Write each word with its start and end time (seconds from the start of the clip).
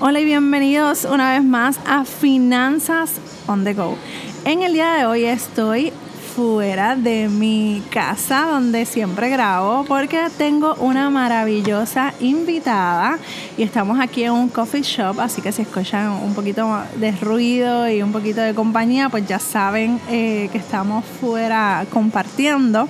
Hola 0.00 0.20
y 0.20 0.24
bienvenidos 0.24 1.04
una 1.10 1.32
vez 1.32 1.42
más 1.42 1.80
a 1.84 2.04
Finanzas 2.04 3.14
on 3.48 3.64
the 3.64 3.74
Go. 3.74 3.96
En 4.44 4.62
el 4.62 4.72
día 4.72 4.92
de 4.92 5.06
hoy 5.06 5.24
estoy 5.24 5.92
fuera 6.36 6.94
de 6.94 7.28
mi 7.28 7.82
casa 7.90 8.46
donde 8.48 8.86
siempre 8.86 9.28
grabo 9.28 9.84
porque 9.88 10.28
tengo 10.38 10.76
una 10.76 11.10
maravillosa 11.10 12.14
invitada 12.20 13.18
y 13.56 13.64
estamos 13.64 13.98
aquí 13.98 14.22
en 14.22 14.34
un 14.34 14.48
coffee 14.48 14.82
shop, 14.82 15.18
así 15.18 15.42
que 15.42 15.50
si 15.50 15.62
escuchan 15.62 16.10
un 16.12 16.32
poquito 16.32 16.80
de 16.94 17.10
ruido 17.10 17.88
y 17.88 18.00
un 18.00 18.12
poquito 18.12 18.40
de 18.40 18.54
compañía, 18.54 19.08
pues 19.08 19.26
ya 19.26 19.40
saben 19.40 20.00
eh, 20.08 20.48
que 20.52 20.58
estamos 20.58 21.04
fuera 21.20 21.84
compartiendo. 21.90 22.88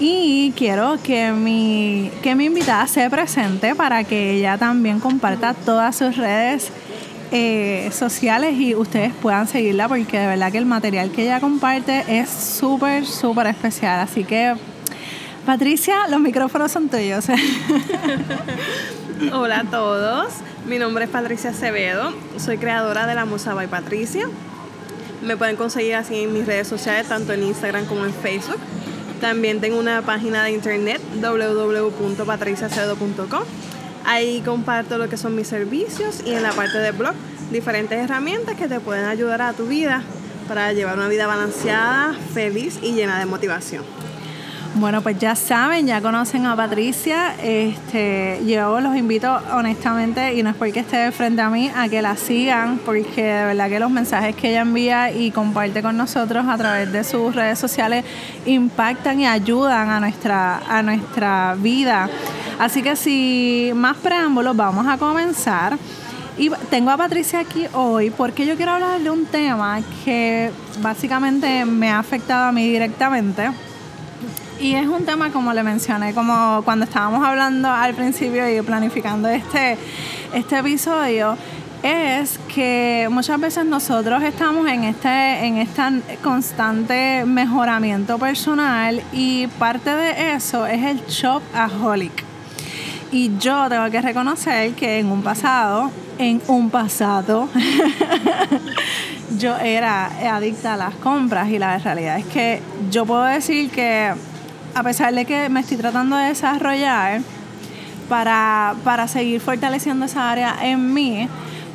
Y 0.00 0.52
quiero 0.56 0.98
que 1.02 1.30
mi, 1.30 2.10
que 2.22 2.34
mi 2.34 2.46
invitada 2.46 2.86
se 2.88 3.08
presente 3.08 3.76
para 3.76 4.02
que 4.02 4.32
ella 4.32 4.58
también 4.58 4.98
comparta 4.98 5.54
todas 5.54 5.96
sus 5.96 6.16
redes 6.16 6.70
eh, 7.30 7.90
sociales 7.92 8.54
y 8.54 8.74
ustedes 8.74 9.12
puedan 9.14 9.46
seguirla 9.46 9.88
porque 9.88 10.18
de 10.18 10.26
verdad 10.26 10.50
que 10.50 10.58
el 10.58 10.66
material 10.66 11.10
que 11.10 11.22
ella 11.22 11.40
comparte 11.40 12.04
es 12.08 12.28
súper, 12.28 13.06
súper 13.06 13.46
especial. 13.46 14.00
Así 14.00 14.24
que, 14.24 14.54
Patricia, 15.46 16.08
los 16.08 16.20
micrófonos 16.20 16.72
son 16.72 16.88
tuyos. 16.88 17.26
Hola 19.32 19.60
a 19.60 19.64
todos, 19.64 20.34
mi 20.66 20.78
nombre 20.78 21.04
es 21.04 21.10
Patricia 21.10 21.50
Acevedo, 21.50 22.12
soy 22.36 22.58
creadora 22.58 23.06
de 23.06 23.14
la 23.14 23.24
Musa 23.24 23.54
by 23.54 23.68
Patricia. 23.68 24.28
Me 25.22 25.36
pueden 25.36 25.54
conseguir 25.54 25.94
así 25.94 26.24
en 26.24 26.32
mis 26.32 26.46
redes 26.46 26.66
sociales, 26.66 27.08
tanto 27.08 27.32
en 27.32 27.44
Instagram 27.44 27.86
como 27.86 28.04
en 28.04 28.12
Facebook. 28.12 28.58
También 29.20 29.60
tengo 29.60 29.78
una 29.78 30.02
página 30.02 30.42
de 30.44 30.52
internet 30.52 31.00
www.patriciacedo.com. 31.20 33.42
Ahí 34.04 34.42
comparto 34.44 34.98
lo 34.98 35.08
que 35.08 35.16
son 35.16 35.34
mis 35.34 35.48
servicios 35.48 36.20
y 36.26 36.32
en 36.32 36.42
la 36.42 36.52
parte 36.52 36.76
de 36.78 36.92
blog 36.92 37.14
diferentes 37.50 37.98
herramientas 37.98 38.54
que 38.56 38.68
te 38.68 38.80
pueden 38.80 39.06
ayudar 39.06 39.40
a 39.42 39.52
tu 39.52 39.66
vida 39.66 40.02
para 40.48 40.72
llevar 40.72 40.96
una 40.96 41.08
vida 41.08 41.26
balanceada, 41.26 42.14
feliz 42.34 42.78
y 42.82 42.92
llena 42.92 43.18
de 43.18 43.26
motivación. 43.26 43.84
Bueno, 44.76 45.02
pues 45.02 45.16
ya 45.20 45.36
saben, 45.36 45.86
ya 45.86 46.00
conocen 46.00 46.46
a 46.46 46.56
Patricia. 46.56 47.36
Este, 47.40 48.40
yo 48.44 48.80
los 48.80 48.96
invito 48.96 49.32
honestamente, 49.52 50.34
y 50.34 50.42
no 50.42 50.50
es 50.50 50.56
porque 50.56 50.80
esté 50.80 51.12
frente 51.12 51.42
a 51.42 51.48
mí, 51.48 51.70
a 51.72 51.88
que 51.88 52.02
la 52.02 52.16
sigan, 52.16 52.78
porque 52.84 53.22
de 53.22 53.44
verdad 53.44 53.68
que 53.68 53.78
los 53.78 53.90
mensajes 53.92 54.34
que 54.34 54.50
ella 54.50 54.62
envía 54.62 55.12
y 55.12 55.30
comparte 55.30 55.80
con 55.80 55.96
nosotros 55.96 56.44
a 56.48 56.58
través 56.58 56.90
de 56.90 57.04
sus 57.04 57.36
redes 57.36 57.60
sociales 57.60 58.04
impactan 58.46 59.20
y 59.20 59.28
ayudan 59.28 59.90
a 59.90 60.00
nuestra, 60.00 60.58
a 60.68 60.82
nuestra 60.82 61.54
vida. 61.56 62.08
Así 62.58 62.82
que 62.82 62.96
sin 62.96 63.76
más 63.76 63.96
preámbulos, 63.98 64.56
vamos 64.56 64.88
a 64.88 64.98
comenzar. 64.98 65.78
Y 66.36 66.50
tengo 66.68 66.90
a 66.90 66.96
Patricia 66.96 67.38
aquí 67.38 67.66
hoy 67.74 68.10
porque 68.10 68.44
yo 68.44 68.56
quiero 68.56 68.72
hablar 68.72 69.00
de 69.00 69.08
un 69.08 69.24
tema 69.26 69.80
que 70.04 70.50
básicamente 70.82 71.64
me 71.64 71.92
ha 71.92 72.00
afectado 72.00 72.48
a 72.48 72.52
mí 72.52 72.68
directamente 72.68 73.50
y 74.60 74.74
es 74.74 74.86
un 74.86 75.04
tema, 75.04 75.30
como 75.30 75.52
le 75.52 75.62
mencioné, 75.62 76.14
como 76.14 76.62
cuando 76.64 76.84
estábamos 76.84 77.24
hablando 77.24 77.68
al 77.68 77.94
principio 77.94 78.48
y 78.48 78.62
planificando 78.62 79.28
este, 79.28 79.76
este 80.32 80.58
episodio, 80.58 81.36
es 81.82 82.38
que 82.54 83.08
muchas 83.10 83.38
veces 83.38 83.66
nosotros 83.66 84.22
estamos 84.22 84.66
en 84.68 84.84
este, 84.84 85.44
en 85.44 85.58
este 85.58 85.82
constante 86.22 87.24
mejoramiento 87.26 88.18
personal 88.18 89.02
y 89.12 89.46
parte 89.58 89.90
de 89.90 90.34
eso 90.34 90.66
es 90.66 90.82
el 90.82 91.06
shopaholic. 91.06 92.24
Y 93.12 93.36
yo 93.38 93.68
tengo 93.68 93.90
que 93.90 94.00
reconocer 94.00 94.72
que 94.72 94.98
en 94.98 95.10
un 95.10 95.22
pasado, 95.22 95.90
en 96.18 96.40
un 96.48 96.70
pasado, 96.70 97.48
yo 99.38 99.56
era 99.58 100.06
adicta 100.34 100.74
a 100.74 100.76
las 100.76 100.94
compras 100.94 101.50
y 101.50 101.58
la 101.58 101.78
realidad 101.78 102.18
es 102.18 102.26
que 102.26 102.62
yo 102.90 103.04
puedo 103.04 103.24
decir 103.24 103.70
que 103.70 104.14
a 104.74 104.82
pesar 104.82 105.14
de 105.14 105.24
que 105.24 105.48
me 105.48 105.60
estoy 105.60 105.76
tratando 105.76 106.16
de 106.16 106.28
desarrollar 106.28 107.20
para, 108.08 109.08
seguir 109.08 109.40
fortaleciendo 109.40 110.06
esa 110.06 110.30
área 110.30 110.56
en 110.62 110.92
mí, 110.92 111.28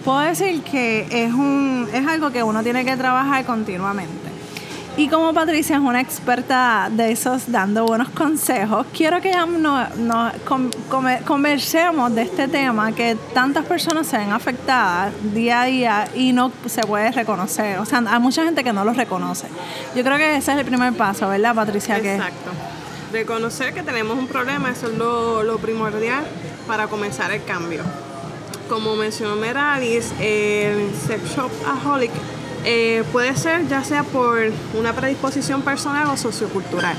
puedo 0.05 0.19
decir 0.19 0.61
que 0.61 1.07
es, 1.09 1.33
un, 1.33 1.87
es 1.93 2.07
algo 2.07 2.31
que 2.31 2.43
uno 2.43 2.61
tiene 2.63 2.85
que 2.85 2.95
trabajar 2.97 3.45
continuamente. 3.45 4.29
Y 4.97 5.07
como 5.07 5.33
Patricia 5.33 5.77
es 5.77 5.81
una 5.81 6.01
experta 6.01 6.89
de 6.91 7.13
esos 7.13 7.49
dando 7.49 7.85
buenos 7.85 8.09
consejos, 8.09 8.85
quiero 8.93 9.21
que 9.21 9.31
nos, 9.31 9.95
nos 9.95 10.33
conversemos 11.25 12.13
de 12.13 12.23
este 12.23 12.49
tema 12.49 12.91
que 12.91 13.15
tantas 13.33 13.63
personas 13.65 14.07
se 14.07 14.17
ven 14.17 14.31
afectadas 14.31 15.13
día 15.33 15.61
a 15.61 15.65
día 15.65 16.07
y 16.15 16.33
no 16.33 16.51
se 16.65 16.81
puede 16.81 17.11
reconocer. 17.13 17.79
O 17.79 17.85
sea, 17.85 18.03
hay 18.09 18.19
mucha 18.19 18.43
gente 18.43 18.61
que 18.61 18.73
no 18.73 18.83
los 18.83 18.97
reconoce. 18.97 19.47
Yo 19.95 20.03
creo 20.03 20.17
que 20.17 20.35
ese 20.35 20.51
es 20.51 20.57
el 20.57 20.65
primer 20.65 20.91
paso, 20.91 21.29
¿verdad, 21.29 21.55
Patricia? 21.55 21.97
Exacto 21.97 22.51
reconocer 23.11 23.73
que 23.73 23.83
tenemos 23.83 24.17
un 24.17 24.27
problema, 24.27 24.71
eso 24.71 24.87
es 24.87 24.97
lo, 24.97 25.57
primordial 25.57 26.25
para 26.67 26.87
comenzar 26.87 27.31
el 27.31 27.43
cambio. 27.43 27.83
Como 28.67 28.95
mencionó 28.95 29.35
Meralis, 29.35 30.11
el 30.19 30.93
sex 30.95 31.35
shop 31.35 31.51
aholic 31.65 32.11
eh, 32.65 33.03
puede 33.11 33.35
ser 33.35 33.67
ya 33.67 33.83
sea 33.83 34.03
por 34.03 34.39
una 34.77 34.93
predisposición 34.93 35.61
personal 35.61 36.07
o 36.09 36.17
sociocultural. 36.17 36.95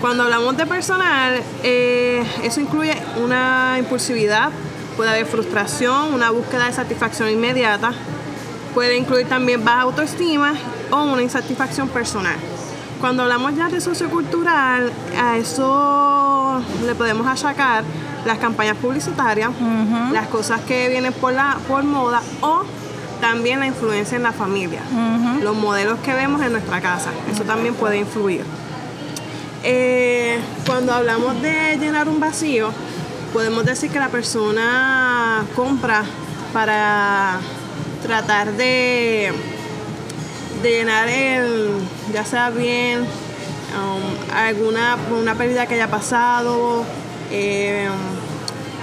Cuando 0.00 0.24
hablamos 0.24 0.56
de 0.56 0.66
personal, 0.66 1.40
eh, 1.62 2.22
eso 2.42 2.60
incluye 2.60 2.94
una 3.22 3.76
impulsividad, 3.78 4.50
puede 4.96 5.10
haber 5.10 5.26
frustración, 5.26 6.12
una 6.12 6.30
búsqueda 6.30 6.66
de 6.66 6.72
satisfacción 6.72 7.30
inmediata, 7.30 7.92
puede 8.74 8.96
incluir 8.96 9.28
también 9.28 9.64
baja 9.64 9.82
autoestima 9.82 10.54
o 10.90 11.04
una 11.04 11.22
insatisfacción 11.22 11.88
personal. 11.88 12.36
Cuando 13.04 13.24
hablamos 13.24 13.54
ya 13.54 13.68
de 13.68 13.82
sociocultural, 13.82 14.90
a 15.20 15.36
eso 15.36 16.62
le 16.86 16.94
podemos 16.94 17.26
achacar 17.26 17.84
las 18.24 18.38
campañas 18.38 18.78
publicitarias, 18.78 19.50
las 20.10 20.26
cosas 20.28 20.62
que 20.62 20.88
vienen 20.88 21.12
por, 21.12 21.34
la, 21.34 21.58
por 21.68 21.84
moda 21.84 22.22
o 22.40 22.62
también 23.20 23.60
la 23.60 23.66
influencia 23.66 24.16
en 24.16 24.22
la 24.22 24.32
familia, 24.32 24.80
los 25.42 25.54
modelos 25.54 25.98
que 25.98 26.14
vemos 26.14 26.40
en 26.40 26.52
nuestra 26.52 26.80
casa, 26.80 27.10
eso 27.30 27.42
también 27.42 27.74
puede 27.74 27.98
influir. 27.98 28.42
Eh, 29.64 30.38
cuando 30.66 30.94
hablamos 30.94 31.42
de 31.42 31.76
llenar 31.76 32.08
un 32.08 32.20
vacío, 32.20 32.70
podemos 33.34 33.66
decir 33.66 33.90
que 33.90 33.98
la 33.98 34.08
persona 34.08 35.44
compra 35.54 36.04
para 36.54 37.36
tratar 38.02 38.52
de 38.52 39.53
de 40.64 40.70
llenar 40.70 41.08
el, 41.10 41.78
ya 42.12 42.24
sea 42.24 42.48
bien, 42.48 43.00
um, 43.00 44.34
alguna 44.34 44.96
una 45.20 45.34
pérdida 45.34 45.66
que 45.66 45.74
haya 45.74 45.88
pasado 45.88 46.84
eh, 47.30 47.86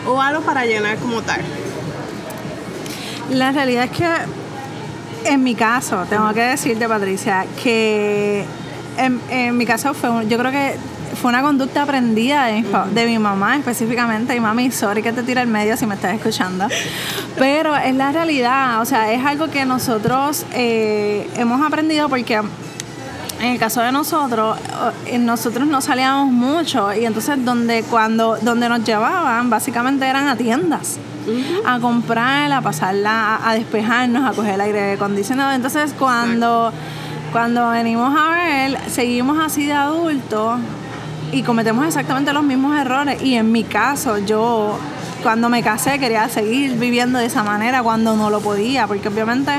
o 0.08 0.22
algo 0.22 0.42
para 0.42 0.64
llenar 0.66 0.98
como 0.98 1.24
tal. 1.24 1.42
La 3.32 3.52
realidad 3.52 3.86
es 3.86 3.92
que 3.92 4.06
en 5.26 5.44
mi 5.44 5.56
caso, 5.56 6.06
tengo 6.08 6.32
que 6.34 6.42
decirte 6.42 6.88
Patricia, 6.88 7.46
que 7.64 8.46
en, 8.98 9.58
mi 9.58 9.66
caso 9.66 9.96
fue, 9.96 10.28
yo 10.28 10.38
creo 10.38 10.52
que 10.52 10.76
fue 11.16 11.30
una 11.30 11.42
conducta 11.42 11.84
aprendida 11.84 12.46
de 12.46 13.06
mi, 13.06 13.20
mamá 13.20 13.58
específicamente. 13.58 14.36
Y 14.36 14.40
mami, 14.40 14.72
sorry 14.72 15.02
que 15.02 15.14
te 15.14 15.24
tira 15.24 15.42
el 15.42 15.48
medio 15.48 15.78
si 15.78 15.86
me 15.86 15.96
estás 15.96 16.14
escuchando. 16.14 16.68
Pero 17.38 17.76
es 17.76 17.96
la 17.96 18.12
realidad, 18.12 18.82
o 18.82 18.86
sea, 18.86 19.12
es 19.12 19.24
algo 19.26 19.50
que 19.50 19.66
nosotros 19.66 20.46
eh, 20.54 21.30
hemos 21.38 21.62
aprendido 21.66 22.10
porque 22.10 22.42
en 23.42 23.48
el 23.54 23.60
caso 23.60 23.82
de 23.82 23.92
nosotros, 23.92 24.58
eh, 25.08 25.18
nosotros 25.18 25.68
no 25.68 25.82
salíamos 25.82 26.32
mucho 26.32 26.94
y 26.94 27.06
entonces 27.06 27.44
donde 27.44 27.82
cuando 27.84 28.38
donde 28.38 28.70
nos 28.70 28.84
llevaban 28.84 29.50
básicamente 29.50 30.06
eran 30.06 30.28
a 30.28 30.36
tiendas. 30.36 31.00
a 31.66 31.80
comprar, 31.80 32.52
a 32.52 32.62
pasarla, 32.62 33.40
a, 33.48 33.54
despejarnos, 33.54 34.28
a 34.28 34.34
coger 34.34 34.56
el 34.56 34.62
aire 34.62 34.94
acondicionado. 34.94 35.54
Entonces 35.54 35.94
cuando, 35.98 36.74
cuando 37.32 37.70
venimos 37.70 38.12
a 38.18 38.32
ver, 38.32 38.80
seguimos 38.90 39.38
así 39.40 39.68
de 39.68 39.74
adultos 39.74 40.60
y 41.32 41.44
cometemos 41.44 41.86
exactamente 41.86 42.34
los 42.34 42.44
mismos 42.44 42.78
errores. 42.78 43.22
Y 43.22 43.36
en 43.36 43.52
mi 43.52 43.64
caso, 43.64 44.18
yo 44.18 44.78
cuando 45.24 45.50
me 45.50 45.62
casé 45.62 46.00
quería 46.00 46.28
seguir 46.30 46.78
viviendo 46.78 47.20
de 47.20 47.26
esa 47.26 47.44
manera 47.44 47.84
cuando 47.84 48.16
no 48.16 48.30
lo 48.30 48.42
podía, 48.42 48.88
porque 48.88 49.08
obviamente 49.08 49.52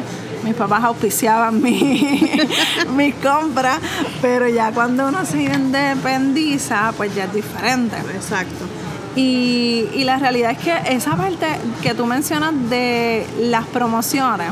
mis 0.45 0.55
papás 0.55 0.85
auspiciaban 0.85 1.63
mi, 1.63 2.41
mis 2.97 3.15
compras, 3.17 3.79
pero 4.21 4.49
ya 4.49 4.73
cuando 4.73 5.09
uno 5.09 5.25
se 5.25 5.43
independiza, 5.43 6.93
pues 6.97 7.15
ya 7.15 7.25
es 7.25 7.35
diferente. 7.35 7.97
Exacto. 8.15 8.67
Y, 9.15 9.89
y 9.95 10.05
la 10.05 10.19
realidad 10.19 10.53
es 10.53 10.59
que 10.59 10.95
esa 10.95 11.17
parte 11.17 11.47
que 11.83 11.95
tú 11.95 12.07
mencionas 12.07 12.55
de 12.71 13.27
las 13.41 13.67
promociones, 13.67 14.49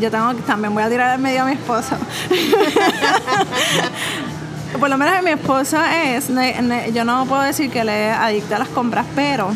yo 0.00 0.10
tengo 0.10 0.34
que 0.34 0.42
también 0.42 0.74
voy 0.74 0.82
a 0.82 0.88
tirar 0.88 1.14
en 1.14 1.22
medio 1.22 1.42
a 1.42 1.44
mi 1.44 1.52
esposo. 1.52 1.96
por 4.82 4.90
lo 4.90 4.98
menos 4.98 5.22
mi 5.22 5.30
esposa 5.30 6.02
es, 6.12 6.26
yo 6.92 7.04
no 7.04 7.24
puedo 7.26 7.42
decir 7.42 7.70
que 7.70 7.84
le 7.84 8.10
adicta 8.10 8.56
a 8.56 8.58
las 8.58 8.68
compras, 8.68 9.06
pero 9.14 9.52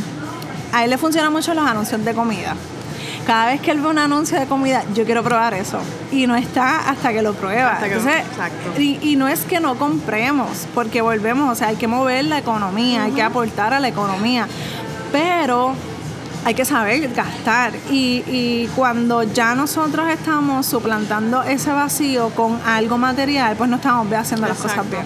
a 0.72 0.84
él 0.84 0.90
le 0.90 0.98
funcionan 0.98 1.32
mucho 1.32 1.52
los 1.52 1.66
anuncios 1.68 2.04
de 2.04 2.14
comida. 2.14 2.54
cada 3.26 3.46
vez 3.46 3.60
que 3.60 3.72
él 3.72 3.80
ve 3.80 3.88
un 3.88 3.98
anuncio 3.98 4.38
de 4.38 4.46
comida, 4.46 4.84
yo 4.94 5.04
quiero 5.04 5.24
probar 5.24 5.52
eso. 5.54 5.80
Y 6.12 6.28
no 6.28 6.36
está 6.36 6.88
hasta 6.88 7.12
que 7.12 7.22
lo 7.22 7.34
prueba. 7.34 7.72
Hasta 7.72 7.88
que 7.88 7.96
lo- 7.96 8.00
Entonces, 8.02 8.24
exacto. 8.30 8.80
y, 8.80 9.00
y 9.02 9.16
no 9.16 9.26
es 9.26 9.40
que 9.40 9.58
no 9.58 9.74
compremos, 9.74 10.68
porque 10.76 11.00
volvemos, 11.02 11.50
o 11.50 11.54
sea, 11.56 11.68
hay 11.68 11.76
que 11.76 11.88
mover 11.88 12.26
la 12.26 12.38
economía, 12.38 13.02
hay 13.02 13.10
que 13.10 13.22
aportar 13.22 13.74
a 13.74 13.80
la 13.80 13.88
economía. 13.88 14.46
Pero 15.10 15.74
hay 16.46 16.54
que 16.54 16.64
saber 16.64 17.12
gastar. 17.12 17.72
Y, 17.90 18.22
y 18.28 18.70
cuando 18.76 19.24
ya 19.24 19.56
nosotros 19.56 20.08
estamos 20.08 20.64
suplantando 20.64 21.42
ese 21.42 21.72
vacío 21.72 22.30
con 22.30 22.60
algo 22.64 22.98
material, 22.98 23.56
pues 23.56 23.68
no 23.68 23.76
estamos 23.76 24.06
haciendo 24.12 24.46
las 24.46 24.56
cosas 24.56 24.88
bien. 24.88 25.02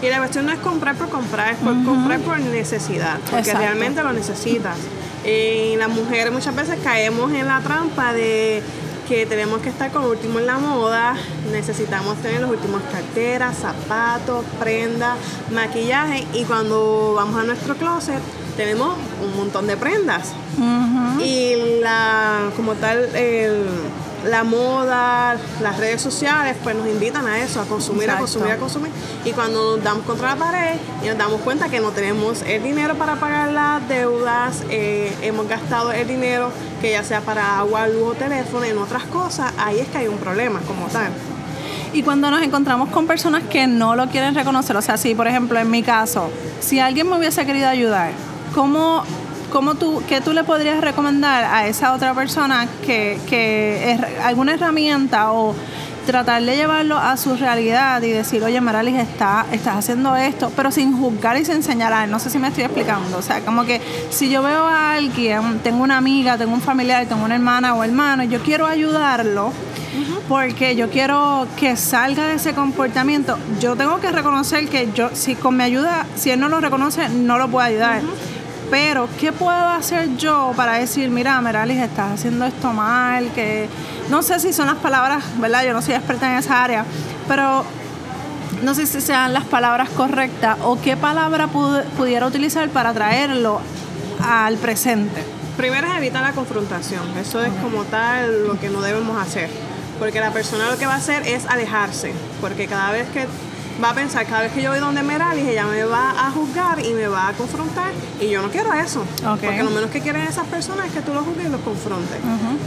Y 0.00 0.08
la 0.08 0.18
cuestión 0.18 0.46
no 0.46 0.52
es 0.52 0.60
comprar 0.60 0.94
por 0.94 1.08
comprar, 1.08 1.54
es 1.54 1.58
por 1.58 1.74
comprar 1.84 2.20
por 2.20 2.38
necesidad, 2.38 3.18
porque 3.22 3.38
Exacto. 3.38 3.62
realmente 3.62 4.00
lo 4.04 4.12
necesitas. 4.12 4.76
Y 5.24 5.74
las 5.74 5.88
mujeres 5.88 6.32
muchas 6.32 6.54
veces 6.54 6.78
caemos 6.84 7.32
en 7.32 7.48
la 7.48 7.60
trampa 7.62 8.12
de 8.12 8.62
que 9.08 9.26
tenemos 9.26 9.62
que 9.62 9.70
estar 9.70 9.90
con 9.90 10.02
lo 10.02 10.10
último 10.10 10.38
en 10.38 10.46
la 10.46 10.58
moda, 10.58 11.16
necesitamos 11.50 12.16
tener 12.18 12.40
los 12.42 12.50
últimos 12.50 12.80
carteras, 12.92 13.56
zapatos, 13.56 14.44
prendas, 14.60 15.18
maquillaje 15.52 16.24
y 16.32 16.44
cuando 16.44 17.14
vamos 17.16 17.40
a 17.40 17.42
nuestro 17.42 17.74
closet 17.74 18.20
tenemos 18.56 18.96
un 19.24 19.36
montón 19.36 19.66
de 19.66 19.76
prendas. 19.76 20.32
Y 21.20 21.80
la, 21.82 22.50
como 22.56 22.72
tal, 22.74 23.14
el- 23.14 23.66
la 24.30 24.42
moda, 24.42 25.36
las 25.62 25.76
redes 25.78 26.00
sociales, 26.02 26.56
pues 26.64 26.74
nos 26.74 26.88
invitan 26.88 27.26
a 27.28 27.38
eso, 27.38 27.60
a 27.60 27.64
consumir, 27.64 28.10
a 28.10 28.18
consumir, 28.18 28.50
a 28.50 28.56
consumir. 28.56 28.90
Y 29.24 29.30
cuando 29.32 29.76
nos 29.76 29.84
damos 29.84 30.04
contra 30.04 30.30
la 30.30 30.36
pared 30.36 30.74
y 31.04 31.06
nos 31.06 31.16
damos 31.16 31.40
cuenta 31.42 31.68
que 31.68 31.78
no 31.78 31.90
tenemos 31.90 32.42
el 32.42 32.60
dinero 32.62 32.96
para 32.96 33.16
pagar 33.20 33.52
las 33.52 33.86
deudas, 33.88 34.64
eh, 34.68 35.14
hemos 35.22 35.46
gastado 35.48 35.92
el 35.92 36.08
dinero 36.08 36.50
que 36.80 36.90
ya 36.90 37.04
sea 37.04 37.20
para 37.20 37.58
agua, 37.60 37.86
luz 37.86 38.02
o 38.02 38.14
teléfono, 38.14 38.64
en 38.64 38.78
otras 38.78 39.04
cosas, 39.04 39.52
ahí 39.58 39.78
es 39.78 39.86
que 39.88 39.98
hay 39.98 40.08
un 40.08 40.18
problema 40.18 40.58
como 40.66 40.86
tal. 40.88 41.10
Y 41.92 42.02
cuando 42.02 42.28
nos 42.30 42.42
encontramos 42.42 42.88
con 42.88 43.06
personas 43.06 43.44
que 43.44 43.68
no 43.68 43.94
lo 43.94 44.08
quieren 44.08 44.34
reconocer, 44.34 44.76
o 44.76 44.82
sea, 44.82 44.96
si 44.96 45.14
por 45.14 45.28
ejemplo 45.28 45.56
en 45.60 45.70
mi 45.70 45.84
caso, 45.84 46.30
si 46.58 46.80
alguien 46.80 47.08
me 47.08 47.16
hubiese 47.16 47.46
querido 47.46 47.68
ayudar, 47.68 48.10
¿cómo, 48.56 49.04
cómo 49.52 49.74
tú, 49.74 50.02
qué 50.08 50.22
tú 50.22 50.32
le 50.32 50.42
podrías 50.42 50.80
recomendar 50.80 51.44
a 51.44 51.68
esa 51.68 51.92
otra 51.92 52.14
persona 52.14 52.66
que, 52.86 53.20
que 53.28 53.92
es 53.92 54.00
alguna 54.24 54.54
herramienta 54.54 55.30
o 55.30 55.54
tratar 56.06 56.42
de 56.42 56.56
llevarlo 56.56 56.96
a 56.96 57.18
su 57.18 57.36
realidad 57.36 58.00
y 58.00 58.10
decir, 58.10 58.42
oye, 58.42 58.58
Maralis, 58.62 58.98
está, 58.98 59.44
estás 59.52 59.76
haciendo 59.76 60.16
esto, 60.16 60.50
pero 60.56 60.70
sin 60.70 60.96
juzgar 60.96 61.36
y 61.36 61.44
sin 61.44 61.62
señalar. 61.62 62.08
No 62.08 62.18
sé 62.18 62.30
si 62.30 62.38
me 62.38 62.48
estoy 62.48 62.64
explicando. 62.64 63.18
O 63.18 63.22
sea, 63.22 63.40
como 63.40 63.64
que 63.64 63.80
si 64.08 64.30
yo 64.30 64.42
veo 64.42 64.64
a 64.64 64.94
alguien, 64.94 65.58
tengo 65.58 65.82
una 65.82 65.98
amiga, 65.98 66.38
tengo 66.38 66.54
un 66.54 66.62
familiar, 66.62 67.04
tengo 67.06 67.24
una 67.24 67.34
hermana 67.34 67.74
o 67.74 67.84
hermano, 67.84 68.22
y 68.22 68.28
yo 68.28 68.40
quiero 68.40 68.66
ayudarlo, 68.66 69.52
porque 70.28 70.76
yo 70.76 70.88
quiero 70.88 71.46
que 71.58 71.76
salga 71.76 72.26
de 72.28 72.36
ese 72.36 72.54
comportamiento. 72.54 73.36
Yo 73.60 73.76
tengo 73.76 74.00
que 74.00 74.10
reconocer 74.12 74.68
que 74.68 74.88
yo, 74.94 75.10
si 75.12 75.34
con 75.34 75.58
mi 75.58 75.64
ayuda, 75.64 76.06
si 76.14 76.30
él 76.30 76.40
no 76.40 76.48
lo 76.48 76.60
reconoce, 76.60 77.10
no 77.10 77.36
lo 77.36 77.48
puedo 77.48 77.66
ayudar. 77.66 78.00
Pero, 78.70 79.08
¿qué 79.20 79.32
puedo 79.32 79.68
hacer 79.68 80.16
yo 80.16 80.52
para 80.56 80.74
decir, 80.74 81.08
mira, 81.10 81.40
Meralis, 81.40 81.78
estás 81.78 82.12
haciendo 82.12 82.44
esto 82.46 82.72
mal? 82.72 83.30
Que 83.32 83.68
no 84.10 84.22
sé 84.22 84.40
si 84.40 84.52
son 84.52 84.66
las 84.66 84.76
palabras, 84.76 85.22
¿verdad? 85.38 85.64
Yo 85.64 85.72
no 85.72 85.82
soy 85.82 85.94
experta 85.94 86.32
en 86.32 86.38
esa 86.38 86.64
área, 86.64 86.84
pero 87.28 87.64
no 88.62 88.74
sé 88.74 88.86
si 88.86 89.00
sean 89.00 89.32
las 89.32 89.44
palabras 89.44 89.88
correctas 89.90 90.58
o 90.64 90.80
qué 90.80 90.96
palabra 90.96 91.46
pud- 91.46 91.82
pudiera 91.96 92.26
utilizar 92.26 92.68
para 92.70 92.92
traerlo 92.92 93.60
al 94.26 94.56
presente. 94.56 95.22
Primero 95.56 95.86
es 95.86 95.96
evitar 95.96 96.22
la 96.22 96.32
confrontación, 96.32 97.02
eso 97.18 97.42
es 97.42 97.52
como 97.62 97.84
tal 97.84 98.46
lo 98.48 98.58
que 98.58 98.68
no 98.68 98.82
debemos 98.82 99.16
hacer, 99.20 99.48
porque 99.98 100.20
la 100.20 100.30
persona 100.32 100.70
lo 100.70 100.76
que 100.76 100.86
va 100.86 100.94
a 100.94 100.96
hacer 100.96 101.26
es 101.26 101.46
alejarse, 101.46 102.12
porque 102.40 102.66
cada 102.66 102.90
vez 102.90 103.08
que 103.10 103.26
va 103.82 103.90
a 103.90 103.94
pensar, 103.94 104.26
cada 104.26 104.42
vez 104.42 104.52
que 104.52 104.62
yo 104.62 104.70
voy 104.70 104.80
donde 104.80 105.02
Meralis, 105.02 105.46
ella 105.46 105.66
me 105.66 105.84
va 105.84 106.26
a 106.26 106.30
juzgar 106.30 106.84
y 106.84 106.92
me 106.94 107.08
va 107.08 107.28
a 107.28 107.32
confrontar, 107.32 107.92
y 108.20 108.28
yo 108.28 108.42
no 108.42 108.50
quiero 108.50 108.72
eso, 108.72 109.04
porque 109.22 109.62
lo 109.62 109.70
menos 109.70 109.90
que 109.90 110.00
quieren 110.00 110.22
esas 110.22 110.46
personas 110.46 110.86
es 110.86 110.92
que 110.92 111.02
tú 111.02 111.12
los 111.12 111.24
juzgues 111.24 111.46
y 111.46 111.48
los 111.50 111.60
confrontes. 111.60 112.18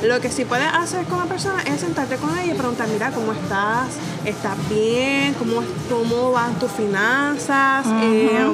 Lo 0.04 0.20
que 0.22 0.30
sí 0.32 0.46
puedes 0.46 0.68
hacer 0.68 1.06
con 1.06 1.20
la 1.20 1.26
persona 1.26 1.62
es 1.64 1.82
sentarte 1.82 2.18
con 2.18 2.38
ella 2.38 2.54
y 2.54 2.56
preguntar, 2.56 2.88
mira, 2.88 3.12
¿cómo 3.12 3.32
estás? 3.32 3.88
¿Estás 4.26 4.58
bien? 4.70 5.34
¿Cómo, 5.36 5.64
cómo 5.90 6.32
van 6.32 6.58
tus 6.60 6.72
finanzas? 6.72 7.86
Eh, 8.02 8.54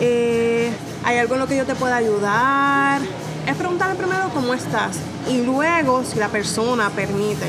eh, 0.00 0.72
¿Hay 1.04 1.18
algo 1.18 1.34
en 1.34 1.40
lo 1.40 1.46
que 1.46 1.56
yo 1.56 1.66
te 1.66 1.74
pueda 1.74 1.96
ayudar? 1.96 3.00
Es 3.46 3.56
preguntarle 3.56 3.96
primero 3.96 4.30
cómo 4.32 4.54
estás 4.54 4.96
y 5.28 5.42
luego, 5.42 6.02
si 6.04 6.18
la 6.18 6.28
persona 6.28 6.90
permite 6.90 7.46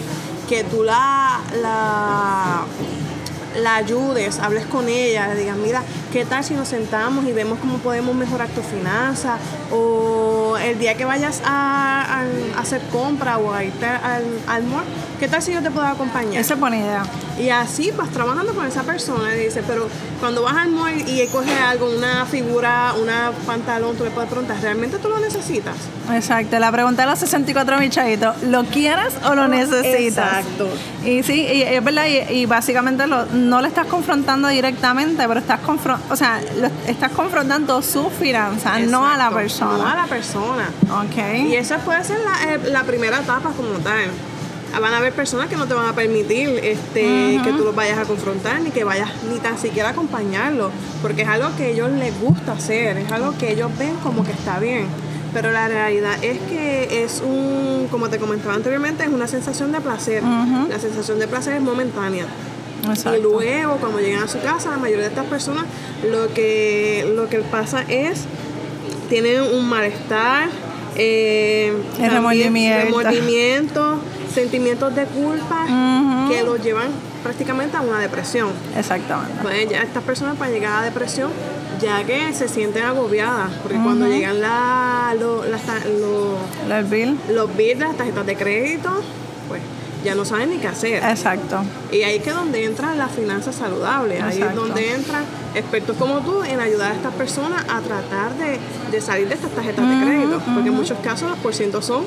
que 0.47 0.63
tú 0.63 0.83
la, 0.83 1.39
la, 1.61 2.63
la 3.61 3.75
ayudes, 3.75 4.39
hables 4.39 4.65
con 4.65 4.89
ella, 4.89 5.27
le 5.27 5.41
digas, 5.41 5.57
mira, 5.57 5.83
¿qué 6.11 6.25
tal 6.25 6.43
si 6.43 6.53
nos 6.53 6.67
sentamos 6.67 7.25
y 7.25 7.31
vemos 7.31 7.59
cómo 7.59 7.77
podemos 7.77 8.15
mejorar 8.15 8.49
tu 8.49 8.61
finanza? 8.61 9.37
O 9.71 10.57
el 10.57 10.79
día 10.79 10.95
que 10.95 11.05
vayas 11.05 11.41
a, 11.45 12.23
hacer 12.57 12.81
compra 12.91 13.37
o 13.37 13.53
a 13.53 13.63
irte 13.63 13.85
al, 13.85 14.23
al 14.47 14.63
mall, 14.63 14.83
¿qué 15.19 15.27
tal 15.27 15.41
si 15.41 15.53
yo 15.53 15.61
te 15.61 15.71
puedo 15.71 15.87
acompañar? 15.87 16.41
Esa 16.41 16.53
es 16.55 16.59
buena 16.59 16.77
idea. 16.77 17.03
Y 17.37 17.49
así 17.49 17.91
vas 17.91 18.09
trabajando 18.11 18.53
con 18.53 18.65
esa 18.65 18.83
persona 18.83 19.35
y 19.35 19.45
dice, 19.45 19.61
pero 19.67 19.87
cuando 20.21 20.41
vas 20.43 20.55
al 20.55 20.69
mall 20.69 20.93
y 21.05 21.25
coges 21.27 21.59
algo, 21.59 21.89
una 21.89 22.25
figura, 22.25 22.93
una 23.01 23.31
pantalón, 23.45 23.95
tú 23.97 24.05
le 24.05 24.11
puedes 24.11 24.29
preguntar, 24.29 24.55
¿realmente 24.61 24.97
tú 24.99 25.09
lo 25.09 25.19
necesitas? 25.19 25.75
Exacto, 26.13 26.57
la 26.59 26.71
pregunta 26.71 27.03
de 27.03 27.09
los 27.09 27.19
64 27.19 27.77
michaditos, 27.79 28.41
¿lo 28.43 28.63
quieres 28.65 29.15
o 29.25 29.35
lo 29.35 29.47
necesitas? 29.49 30.37
Exacto. 30.45 30.67
Y 31.03 31.23
sí, 31.23 31.41
y 31.41 31.61
es 31.63 31.83
verdad, 31.83 32.05
y, 32.07 32.33
y 32.33 32.45
básicamente 32.45 33.05
lo- 33.05 33.25
no 33.25 33.61
le 33.61 33.67
estás 33.67 33.87
confrontando 33.87 34.47
directamente, 34.47 35.27
pero 35.27 35.39
estás, 35.39 35.59
confron 35.59 35.99
o 36.09 36.15
sea, 36.15 36.39
lo- 36.59 36.69
estás 36.89 37.11
confrontando 37.11 37.81
su 37.81 38.09
finanza, 38.11 38.79
no 38.79 39.05
a 39.05 39.17
la 39.17 39.29
persona. 39.31 39.77
No 39.77 39.87
a 39.87 39.95
la 39.95 40.05
persona. 40.05 40.69
Ok. 41.03 41.47
Y 41.49 41.55
esa 41.55 41.79
puede 41.79 42.01
ser 42.05 42.19
la, 42.19 42.53
eh, 42.53 42.59
la 42.71 42.83
primera 42.83 43.19
etapa 43.19 43.49
como 43.49 43.73
tal. 43.79 44.05
Van 44.79 44.93
a 44.93 44.97
haber 44.97 45.13
personas 45.13 45.47
que 45.47 45.55
no 45.55 45.67
te 45.67 45.73
van 45.73 45.87
a 45.87 45.93
permitir 45.93 46.49
este, 46.61 47.39
que 47.43 47.53
tú 47.53 47.63
los 47.63 47.75
vayas 47.75 47.97
a 47.97 48.03
confrontar, 48.03 48.61
ni 48.61 48.71
que 48.71 48.83
vayas 48.83 49.09
ni 49.31 49.39
tan 49.39 49.57
siquiera 49.57 49.89
a 49.89 49.91
acompañarlos, 49.91 50.71
porque 51.01 51.21
es 51.21 51.27
algo 51.27 51.55
que 51.55 51.63
a 51.63 51.67
ellos 51.67 51.91
les 51.91 52.19
gusta 52.19 52.53
hacer, 52.53 52.97
es 52.97 53.11
algo 53.11 53.37
que 53.37 53.53
ellos 53.53 53.71
ven 53.77 53.95
como 54.03 54.23
que 54.25 54.31
está 54.31 54.59
bien. 54.59 54.87
Pero 55.33 55.51
la 55.51 55.67
realidad 55.67 56.23
es 56.23 56.39
que 56.49 57.03
es 57.03 57.21
un, 57.21 57.87
como 57.91 58.09
te 58.09 58.19
comentaba 58.19 58.53
anteriormente, 58.53 59.03
es 59.03 59.09
una 59.09 59.27
sensación 59.27 59.71
de 59.71 59.81
placer. 59.81 60.23
La 60.23 60.79
sensación 60.79 61.19
de 61.19 61.27
placer 61.27 61.55
es 61.55 61.61
momentánea. 61.61 62.25
Exacto. 62.89 63.17
Y 63.17 63.21
luego, 63.21 63.77
cuando 63.77 63.99
llegan 63.99 64.23
a 64.23 64.27
su 64.27 64.39
casa, 64.39 64.71
la 64.71 64.77
mayoría 64.77 65.03
de 65.03 65.09
estas 65.09 65.25
personas 65.25 65.65
lo 66.09 66.33
que, 66.33 67.11
lo 67.15 67.27
que 67.27 67.39
pasa 67.39 67.83
es, 67.87 68.25
tienen 69.09 69.41
un 69.41 69.67
malestar, 69.67 70.49
eh, 70.95 71.73
también 71.97 72.53
remordimiento. 72.85 73.99
Sentimientos 74.35 74.93
de 74.93 75.05
culpa 75.05 75.65
que 76.29 76.43
los 76.43 76.61
llevan 76.61 76.89
prácticamente 77.23 77.77
a 77.77 77.81
una 77.81 77.99
depresión. 77.99 78.49
Exactamente. 78.77 79.33
Pues 79.41 79.69
ya 79.69 79.81
estas 79.81 80.03
personas 80.03 80.37
pueden 80.37 80.53
llegar 80.53 80.83
a 80.83 80.85
depresión 80.85 81.31
ya 81.81 82.03
que 82.03 82.33
se 82.33 82.47
sienten 82.47 82.83
agobiadas, 82.83 83.51
porque 83.61 83.77
cuando 83.77 84.07
llegan 84.07 84.41
la, 84.41 85.13
los 85.17 86.89
bills, 86.89 87.79
las 87.79 87.97
tarjetas 87.97 88.25
de 88.25 88.35
crédito, 88.35 88.89
pues 89.47 89.61
ya 90.03 90.15
no 90.15 90.23
saben 90.23 90.51
ni 90.51 90.57
qué 90.57 90.67
hacer. 90.67 91.03
Exacto. 91.03 91.63
Y 91.91 92.03
ahí 92.03 92.17
es 92.17 92.23
que 92.23 92.31
donde 92.31 92.63
entran 92.63 92.97
las 92.97 93.11
finanzas 93.11 93.55
saludables, 93.55 94.21
ahí 94.21 94.41
es 94.41 94.55
donde 94.55 94.93
entran 94.93 95.23
expertos 95.53 95.97
como 95.97 96.19
tú 96.19 96.43
en 96.43 96.59
ayudar 96.59 96.91
a 96.91 96.95
estas 96.95 97.13
personas 97.13 97.63
a 97.63 97.81
tratar 97.81 98.35
de, 98.35 98.59
de 98.91 99.01
salir 99.01 99.27
de 99.27 99.35
estas 99.35 99.51
tarjetas 99.51 99.89
de 99.89 100.05
crédito, 100.05 100.41
porque 100.53 100.69
en 100.69 100.75
muchos 100.75 100.97
casos 100.99 101.29
los 101.29 101.39
porcientos 101.39 101.85
son 101.85 102.03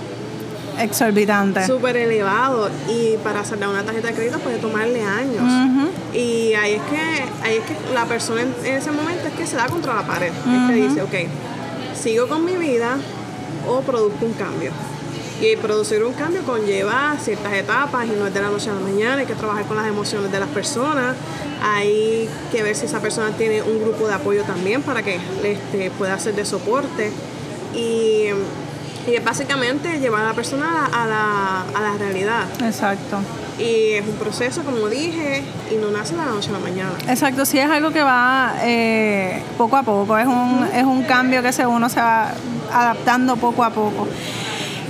Exorbitante. 0.78 1.66
súper 1.66 1.97
elevados 1.97 2.70
y 2.88 3.16
para 3.18 3.44
saldar 3.44 3.68
una 3.68 3.82
tarjeta 3.82 4.08
de 4.08 4.14
crédito 4.14 4.38
puede 4.38 4.58
tomarle 4.58 5.02
años. 5.02 5.42
Y 6.14 6.54
ahí 6.54 6.75
es 6.75 6.82
que 6.82 6.99
ahí 7.42 7.56
es 7.56 7.64
que 7.64 7.94
la 7.94 8.06
persona 8.06 8.42
en, 8.42 8.54
en 8.64 8.75
ese 8.75 8.90
momento 8.90 9.26
es 9.28 9.35
que 9.35 9.47
se 9.47 9.56
da 9.56 9.66
contra 9.66 9.94
la 9.94 10.06
pared, 10.06 10.32
es 10.32 10.70
que 10.70 10.75
dice, 10.75 11.02
ok, 11.02 11.14
sigo 11.94 12.28
con 12.28 12.44
mi 12.44 12.56
vida 12.56 12.97
o 13.66 13.80
produzco 13.80 14.25
un 14.25 14.32
cambio. 14.32 14.70
Y 15.40 15.54
producir 15.56 16.02
un 16.02 16.14
cambio 16.14 16.42
conlleva 16.42 17.16
ciertas 17.23 17.52
etapas 17.52 18.06
y 18.06 18.11
no 18.11 18.26
es 18.26 18.35
de 18.35 18.40
la 18.40 18.49
noche 18.49 18.70
a 18.70 18.75
la 18.75 18.80
mañana, 18.80 19.18
hay 19.18 19.26
que 19.26 19.37
trabajar 19.37 19.66
con 19.66 19.76
las 19.76 19.87
emociones 19.87 20.32
de 20.32 20.40
las 20.40 20.49
personas, 20.49 21.16
hay 21.62 22.28
que 22.50 22.62
ver 22.64 22.75
si 22.75 22.87
esa 22.87 23.00
persona 23.00 23.30
tiene 23.37 23.62
un 23.62 23.80
grupo 23.80 24.08
de 24.08 24.14
apoyo 24.14 24.42
también 24.42 24.82
para 24.82 25.02
que 25.02 25.20
este, 25.44 25.92
pueda 25.92 26.18
ser 26.18 26.35
de 26.35 26.44
soporte. 26.44 27.12
Y, 27.73 28.30
y 29.08 29.16
es 29.16 29.24
básicamente 29.24 29.98
llevar 29.98 30.22
a 30.22 30.28
la 30.28 30.34
persona 30.34 30.86
a 30.86 31.06
la, 31.06 31.62
a 31.62 31.80
la 31.80 31.98
realidad. 31.98 32.44
Exacto. 32.62 33.18
Y 33.58 33.94
es 33.94 34.06
un 34.06 34.14
proceso, 34.14 34.62
como 34.62 34.88
dije, 34.88 35.42
y 35.72 35.76
no 35.76 35.90
nace 35.90 36.12
de 36.12 36.18
la 36.18 36.26
noche 36.26 36.50
a 36.50 36.52
la 36.52 36.58
mañana. 36.60 36.92
Exacto, 37.08 37.44
sí 37.44 37.58
es 37.58 37.68
algo 37.68 37.90
que 37.90 38.02
va 38.02 38.54
eh, 38.62 39.42
poco 39.56 39.76
a 39.76 39.82
poco, 39.82 40.16
es 40.16 40.26
un, 40.26 40.68
es 40.72 40.84
un 40.84 41.02
cambio 41.02 41.42
que 41.42 41.66
uno 41.66 41.88
se 41.88 42.00
va 42.00 42.32
adaptando 42.72 43.36
poco 43.36 43.64
a 43.64 43.70
poco. 43.70 44.06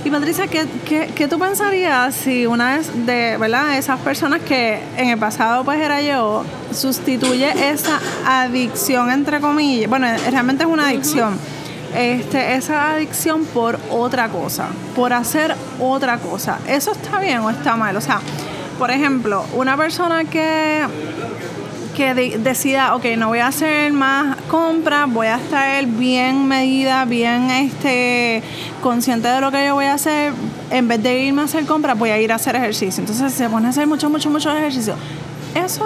Y 0.05 0.09
Patricia, 0.09 0.47
¿qué, 0.47 0.65
qué, 0.85 1.11
qué 1.13 1.27
tú 1.27 1.37
pensarías 1.39 2.15
si 2.15 2.45
una 2.45 2.79
de, 2.79 3.37
¿verdad? 3.37 3.77
Esas 3.77 3.99
personas 3.99 4.41
que 4.41 4.79
en 4.95 5.09
el 5.09 5.17
pasado 5.17 5.65
pues 5.65 5.79
era 5.79 6.01
yo, 6.01 6.45
sustituye 6.71 7.51
esa 7.71 7.99
adicción 8.25 9.11
entre 9.11 9.41
comillas, 9.41 9.89
bueno, 9.89 10.07
realmente 10.31 10.63
es 10.63 10.69
una 10.69 10.87
adicción, 10.87 11.37
este, 11.95 12.55
esa 12.55 12.91
adicción 12.91 13.45
por 13.45 13.79
otra 13.89 14.29
cosa, 14.29 14.67
por 14.95 15.13
hacer 15.13 15.55
otra 15.79 16.17
cosa. 16.17 16.59
¿Eso 16.67 16.91
está 16.91 17.19
bien 17.19 17.39
o 17.39 17.49
está 17.49 17.75
mal? 17.75 17.95
O 17.95 18.01
sea, 18.01 18.21
por 18.77 18.91
ejemplo, 18.91 19.45
una 19.53 19.75
persona 19.75 20.25
que 20.25 20.85
que 21.99 22.13
decida, 22.13 22.95
ok, 22.95 23.03
no 23.17 23.27
voy 23.27 23.39
a 23.39 23.47
hacer 23.47 23.91
más 23.91 24.37
compras, 24.47 25.11
voy 25.11 25.27
a 25.27 25.35
estar 25.35 25.85
bien 25.85 26.47
medida, 26.47 27.03
bien 27.03 27.51
este 27.51 28.41
consciente 28.81 29.27
de 29.27 29.41
lo 29.41 29.51
que 29.51 29.65
yo 29.65 29.73
voy 29.73 29.83
a 29.83 29.95
hacer, 29.95 30.31
en 30.71 30.87
vez 30.87 31.03
de 31.03 31.25
irme 31.25 31.41
a 31.41 31.45
hacer 31.45 31.65
compras, 31.65 31.99
voy 31.99 32.11
a 32.11 32.17
ir 32.17 32.31
a 32.31 32.35
hacer 32.35 32.55
ejercicio. 32.55 33.01
Entonces 33.01 33.33
se 33.33 33.49
pone 33.49 33.67
a 33.67 33.71
hacer 33.71 33.85
mucho, 33.85 34.09
mucho, 34.09 34.29
mucho 34.29 34.49
ejercicio. 34.49 34.95
Eso, 35.53 35.85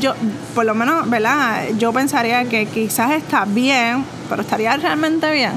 yo, 0.00 0.14
por 0.54 0.64
lo 0.64 0.74
menos, 0.74 1.10
¿verdad? 1.10 1.64
Yo 1.76 1.92
pensaría 1.92 2.46
que 2.46 2.64
quizás 2.64 3.10
está 3.10 3.44
bien, 3.44 4.06
pero 4.32 4.40
estaría 4.40 4.74
realmente 4.78 5.30
bien. 5.30 5.52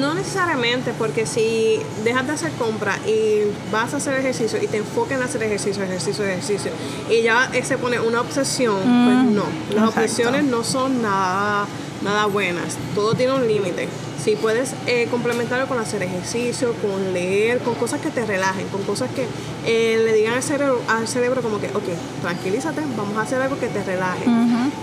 No 0.00 0.12
necesariamente, 0.12 0.92
porque 0.98 1.26
si 1.26 1.78
dejas 2.02 2.26
de 2.26 2.32
hacer 2.32 2.50
compras 2.54 2.98
y 3.06 3.42
vas 3.70 3.94
a 3.94 3.98
hacer 3.98 4.18
ejercicio 4.18 4.60
y 4.60 4.66
te 4.66 4.78
enfocas 4.78 5.16
en 5.16 5.22
hacer 5.22 5.44
ejercicio, 5.44 5.84
ejercicio, 5.84 6.24
ejercicio, 6.24 6.72
y 7.08 7.22
ya 7.22 7.48
se 7.62 7.78
pone 7.78 8.00
una 8.00 8.20
obsesión, 8.20 8.80
pues 8.80 9.16
mm, 9.16 9.32
no. 9.32 9.44
Las 9.76 9.90
obsesiones 9.90 10.42
no 10.42 10.64
son 10.64 11.02
nada, 11.02 11.68
nada 12.02 12.26
buenas. 12.26 12.76
Todo 12.94 13.14
tiene 13.14 13.34
un 13.34 13.46
límite. 13.46 13.88
Si 14.22 14.34
puedes 14.36 14.74
eh, 14.86 15.06
complementarlo 15.10 15.66
con 15.68 15.78
hacer 15.78 16.02
ejercicio, 16.02 16.74
con 16.74 17.12
leer, 17.12 17.60
con 17.60 17.74
cosas 17.76 18.00
que 18.00 18.10
te 18.10 18.26
relajen, 18.26 18.66
con 18.68 18.82
cosas 18.82 19.10
que 19.10 19.26
eh, 19.64 20.02
le 20.04 20.12
digan 20.12 20.34
al 20.34 20.42
cerebro, 20.42 20.80
al 20.88 21.06
cerebro 21.06 21.40
como 21.40 21.60
que, 21.60 21.68
ok, 21.68 21.84
tranquilízate, 22.22 22.82
vamos 22.96 23.16
a 23.16 23.22
hacer 23.22 23.40
algo 23.40 23.58
que 23.58 23.68
te 23.68 23.82
relaje. 23.84 24.24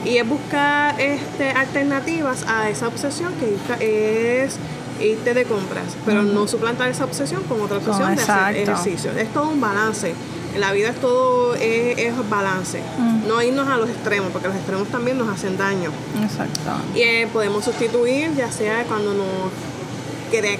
Y 0.05 0.17
es 0.17 0.27
buscar 0.27 0.99
este, 0.99 1.51
alternativas 1.51 2.45
a 2.47 2.69
esa 2.69 2.87
obsesión 2.87 3.33
que 3.35 4.45
es 4.45 4.57
irte 5.01 5.33
de 5.33 5.43
compras, 5.43 5.95
pero 6.05 6.23
no 6.23 6.47
suplantar 6.47 6.89
esa 6.89 7.03
obsesión 7.03 7.43
con 7.43 7.61
otra 7.61 7.77
obsesión 7.77 8.15
de 8.15 8.21
hacer 8.21 8.55
ejercicio. 8.57 9.11
Es 9.11 9.31
todo 9.33 9.49
un 9.49 9.59
balance. 9.59 10.13
La 10.57 10.71
vida 10.71 10.89
es 10.89 10.95
todo 11.01 11.55
es, 11.55 12.29
balance. 12.29 12.81
No 13.27 13.41
irnos 13.41 13.67
a 13.67 13.77
los 13.77 13.89
extremos, 13.89 14.31
porque 14.31 14.47
los 14.47 14.57
extremos 14.57 14.87
también 14.87 15.17
nos 15.17 15.27
hacen 15.27 15.57
daño. 15.57 15.91
Exacto. 16.21 16.71
Y 16.95 17.01
eh, 17.01 17.27
podemos 17.31 17.65
sustituir, 17.65 18.33
ya 18.35 18.51
sea 18.51 18.83
cuando 18.83 19.13
nos 19.13 19.51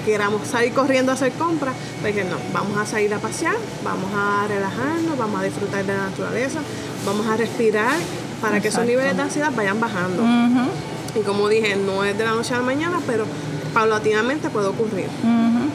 queramos 0.06 0.48
salir 0.48 0.74
corriendo 0.74 1.12
a 1.12 1.16
hacer 1.16 1.32
compras, 1.34 1.76
pues 2.02 2.16
no, 2.16 2.38
vamos 2.54 2.78
a 2.78 2.86
salir 2.86 3.14
a 3.14 3.20
pasear, 3.20 3.56
vamos 3.84 4.10
a 4.16 4.48
relajarnos, 4.48 5.18
vamos 5.18 5.42
a 5.42 5.44
disfrutar 5.44 5.86
de 5.86 5.94
la 5.94 6.06
naturaleza, 6.10 6.60
vamos 7.06 7.28
a 7.28 7.36
respirar 7.36 7.98
para 8.42 8.62
que 8.62 8.70
esos 8.70 8.86
niveles 8.86 9.16
de 9.16 9.24
ansiedad 9.24 9.52
vayan 9.56 9.80
bajando. 9.80 10.24
Y 11.16 11.20
como 11.24 11.48
dije, 11.48 11.76
no 11.76 12.04
es 12.04 12.18
de 12.18 12.24
la 12.24 12.32
noche 12.32 12.54
a 12.54 12.58
la 12.58 12.64
mañana, 12.64 13.00
pero 13.06 13.26
paulatinamente 13.74 14.50
puede 14.50 14.68
ocurrir. 14.68 15.08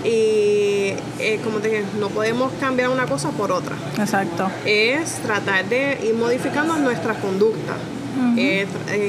Y 0.05 0.95
eh, 1.19 1.41
como 1.45 1.59
te 1.59 1.69
dije, 1.69 1.85
no 1.99 2.09
podemos 2.09 2.53
cambiar 2.59 2.89
una 2.89 3.07
cosa 3.07 3.31
por 3.31 3.53
otra. 3.53 3.77
Exacto. 3.99 4.51
Es 4.65 5.17
tratar 5.23 5.69
de 5.69 5.99
ir 6.05 6.15
modificando 6.15 6.77
nuestra 6.77 7.15
conducta. 7.15 7.77
Eh, 8.37 8.67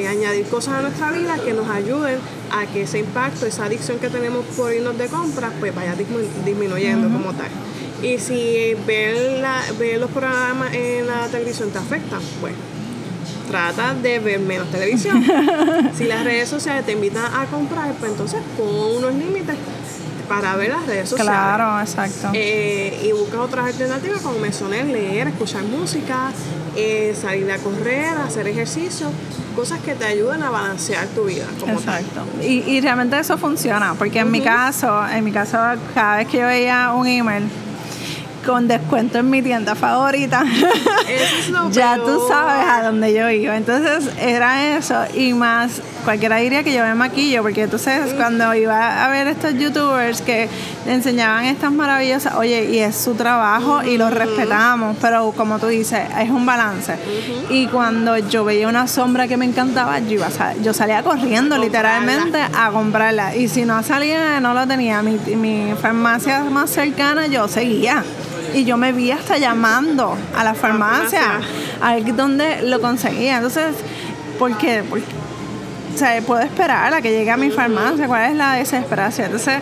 añadir 0.08 0.46
cosas 0.46 0.76
a 0.76 0.82
nuestra 0.82 1.12
vida 1.12 1.36
que 1.44 1.54
nos 1.54 1.68
ayuden 1.68 2.20
a 2.52 2.66
que 2.66 2.84
ese 2.84 3.00
impacto, 3.00 3.46
esa 3.46 3.66
adicción 3.66 3.98
que 4.00 4.10
tenemos 4.10 4.46
por 4.58 4.74
irnos 4.74 4.98
de 4.98 5.08
compras, 5.08 5.52
pues 5.60 5.74
vaya 5.74 5.96
disminuyendo 6.46 7.10
como 7.10 7.34
tal. 7.34 7.50
Y 8.04 8.20
si 8.20 8.76
ver, 8.88 9.40
la, 9.40 9.62
ver 9.80 10.00
los 10.00 10.10
programas 10.12 10.74
en 10.74 11.08
la 11.08 11.28
televisión 11.28 11.72
te 11.72 11.80
afecta, 11.80 12.20
pues 12.40 12.54
trata 13.50 13.94
de 13.94 14.20
ver 14.20 14.40
menos 14.40 14.70
televisión. 14.72 15.24
si 15.98 16.06
las 16.06 16.24
redes 16.24 16.50
sociales 16.50 16.86
te 16.86 16.94
invitan 16.94 17.26
a 17.34 17.46
comprar, 17.46 17.94
pues 17.96 18.12
entonces 18.12 18.42
pon 18.58 18.98
unos 18.98 19.14
límites 19.14 19.56
para 20.32 20.56
ver 20.56 20.70
las 20.70 20.86
redes 20.86 21.10
sociales. 21.10 21.34
Claro, 21.34 21.80
exacto. 21.82 22.30
Eh, 22.34 23.04
y 23.06 23.12
busca 23.12 23.42
otras 23.42 23.66
alternativas, 23.66 24.22
como 24.22 24.40
mencioné, 24.40 24.84
leer, 24.84 25.28
escuchar 25.28 25.64
música, 25.64 26.32
eh, 26.76 27.16
salir 27.20 27.52
a 27.52 27.58
correr, 27.58 28.18
hacer 28.26 28.48
ejercicio, 28.48 29.08
cosas 29.56 29.80
que 29.82 29.94
te 29.94 30.06
ayuden 30.06 30.42
a 30.44 30.50
balancear 30.50 31.08
tu 31.08 31.26
vida. 31.26 31.46
Como 31.60 31.74
exacto. 31.74 32.22
Y, 32.42 32.64
y, 32.66 32.82
realmente 32.82 33.20
eso 33.20 33.38
funciona, 33.38 33.96
porque 33.96 34.20
en 34.20 34.32
mi 34.32 34.42
caso, 34.42 35.06
en 35.08 35.24
mi 35.24 35.32
caso, 35.32 35.58
cada 35.94 36.18
vez 36.18 36.28
que 36.28 36.38
yo 36.38 36.48
veía 36.48 36.94
un 36.94 37.08
email, 37.08 37.44
con 38.46 38.68
descuento 38.68 39.20
en 39.20 39.30
mi 39.30 39.42
tienda 39.42 39.76
favorita. 39.76 40.44
ya 41.72 41.98
tú 41.98 42.20
sabes 42.28 42.68
a 42.68 42.84
dónde 42.84 43.14
yo 43.14 43.30
iba. 43.30 43.56
Entonces 43.56 44.10
era 44.20 44.78
eso. 44.78 45.04
Y 45.16 45.34
más 45.34 45.82
cualquiera 46.04 46.38
diría 46.38 46.64
que 46.64 46.74
yo 46.74 46.84
me 46.84 46.96
maquillo 46.96 47.44
porque 47.44 47.64
entonces 47.64 48.14
cuando 48.14 48.54
iba 48.56 49.06
a 49.06 49.10
ver 49.10 49.28
estos 49.28 49.54
youtubers 49.54 50.22
que 50.22 50.50
enseñaban 50.88 51.46
estas 51.46 51.72
maravillosas, 51.72 52.36
oye, 52.36 52.66
y 52.72 52.80
es 52.80 52.96
su 52.96 53.14
trabajo 53.14 53.84
y 53.84 53.98
lo 53.98 54.10
respetamos, 54.10 54.98
pero 55.00 55.32
como 55.32 55.60
tú 55.60 55.68
dices, 55.68 56.02
es 56.20 56.30
un 56.30 56.46
balance. 56.46 56.96
Y 57.50 57.68
cuando 57.68 58.18
yo 58.18 58.44
veía 58.46 58.68
una 58.68 58.88
sombra 58.88 59.28
que 59.28 59.38
me 59.38 59.46
encantaba, 59.46 60.00
yo 60.00 60.12
iba 60.12 60.28
yo 60.62 60.74
salía 60.74 61.04
corriendo 61.04 61.58
literalmente 61.58 62.40
a 62.40 62.72
comprarla. 62.72 63.36
Y 63.36 63.48
si 63.48 63.66
no 63.66 63.82
salía, 63.84 64.40
no 64.40 64.54
lo 64.54 64.68
tenía, 64.68 65.02
mi, 65.02 65.18
mi 65.36 65.74
farmacia 65.80 66.44
más 66.46 66.70
cercana, 66.70 67.28
yo 67.28 67.48
seguía 67.48 68.04
y 68.54 68.66
yo 68.66 68.78
me 68.78 68.92
vi 68.92 69.12
hasta 69.12 69.38
llamando 69.38 70.18
a 70.38 70.44
la 70.44 70.54
farmacia, 70.54 71.40
a 71.82 71.96
ver 71.96 72.16
dónde 72.16 72.62
lo 72.64 72.82
conseguía. 72.82 73.38
Entonces, 73.38 73.76
¿por 74.38 74.58
qué? 74.58 74.84
Porque, 74.90 75.06
o 75.94 75.98
sea, 75.98 76.22
puedo 76.22 76.42
esperar 76.42 76.94
a 76.94 77.02
que 77.02 77.12
llegue 77.12 77.32
a 77.32 77.38
mi 77.38 77.52
farmacia, 77.52 78.08
¿cuál 78.08 78.32
es 78.32 78.38
la 78.38 78.54
desesperación? 78.54 79.28
Entonces, 79.28 79.62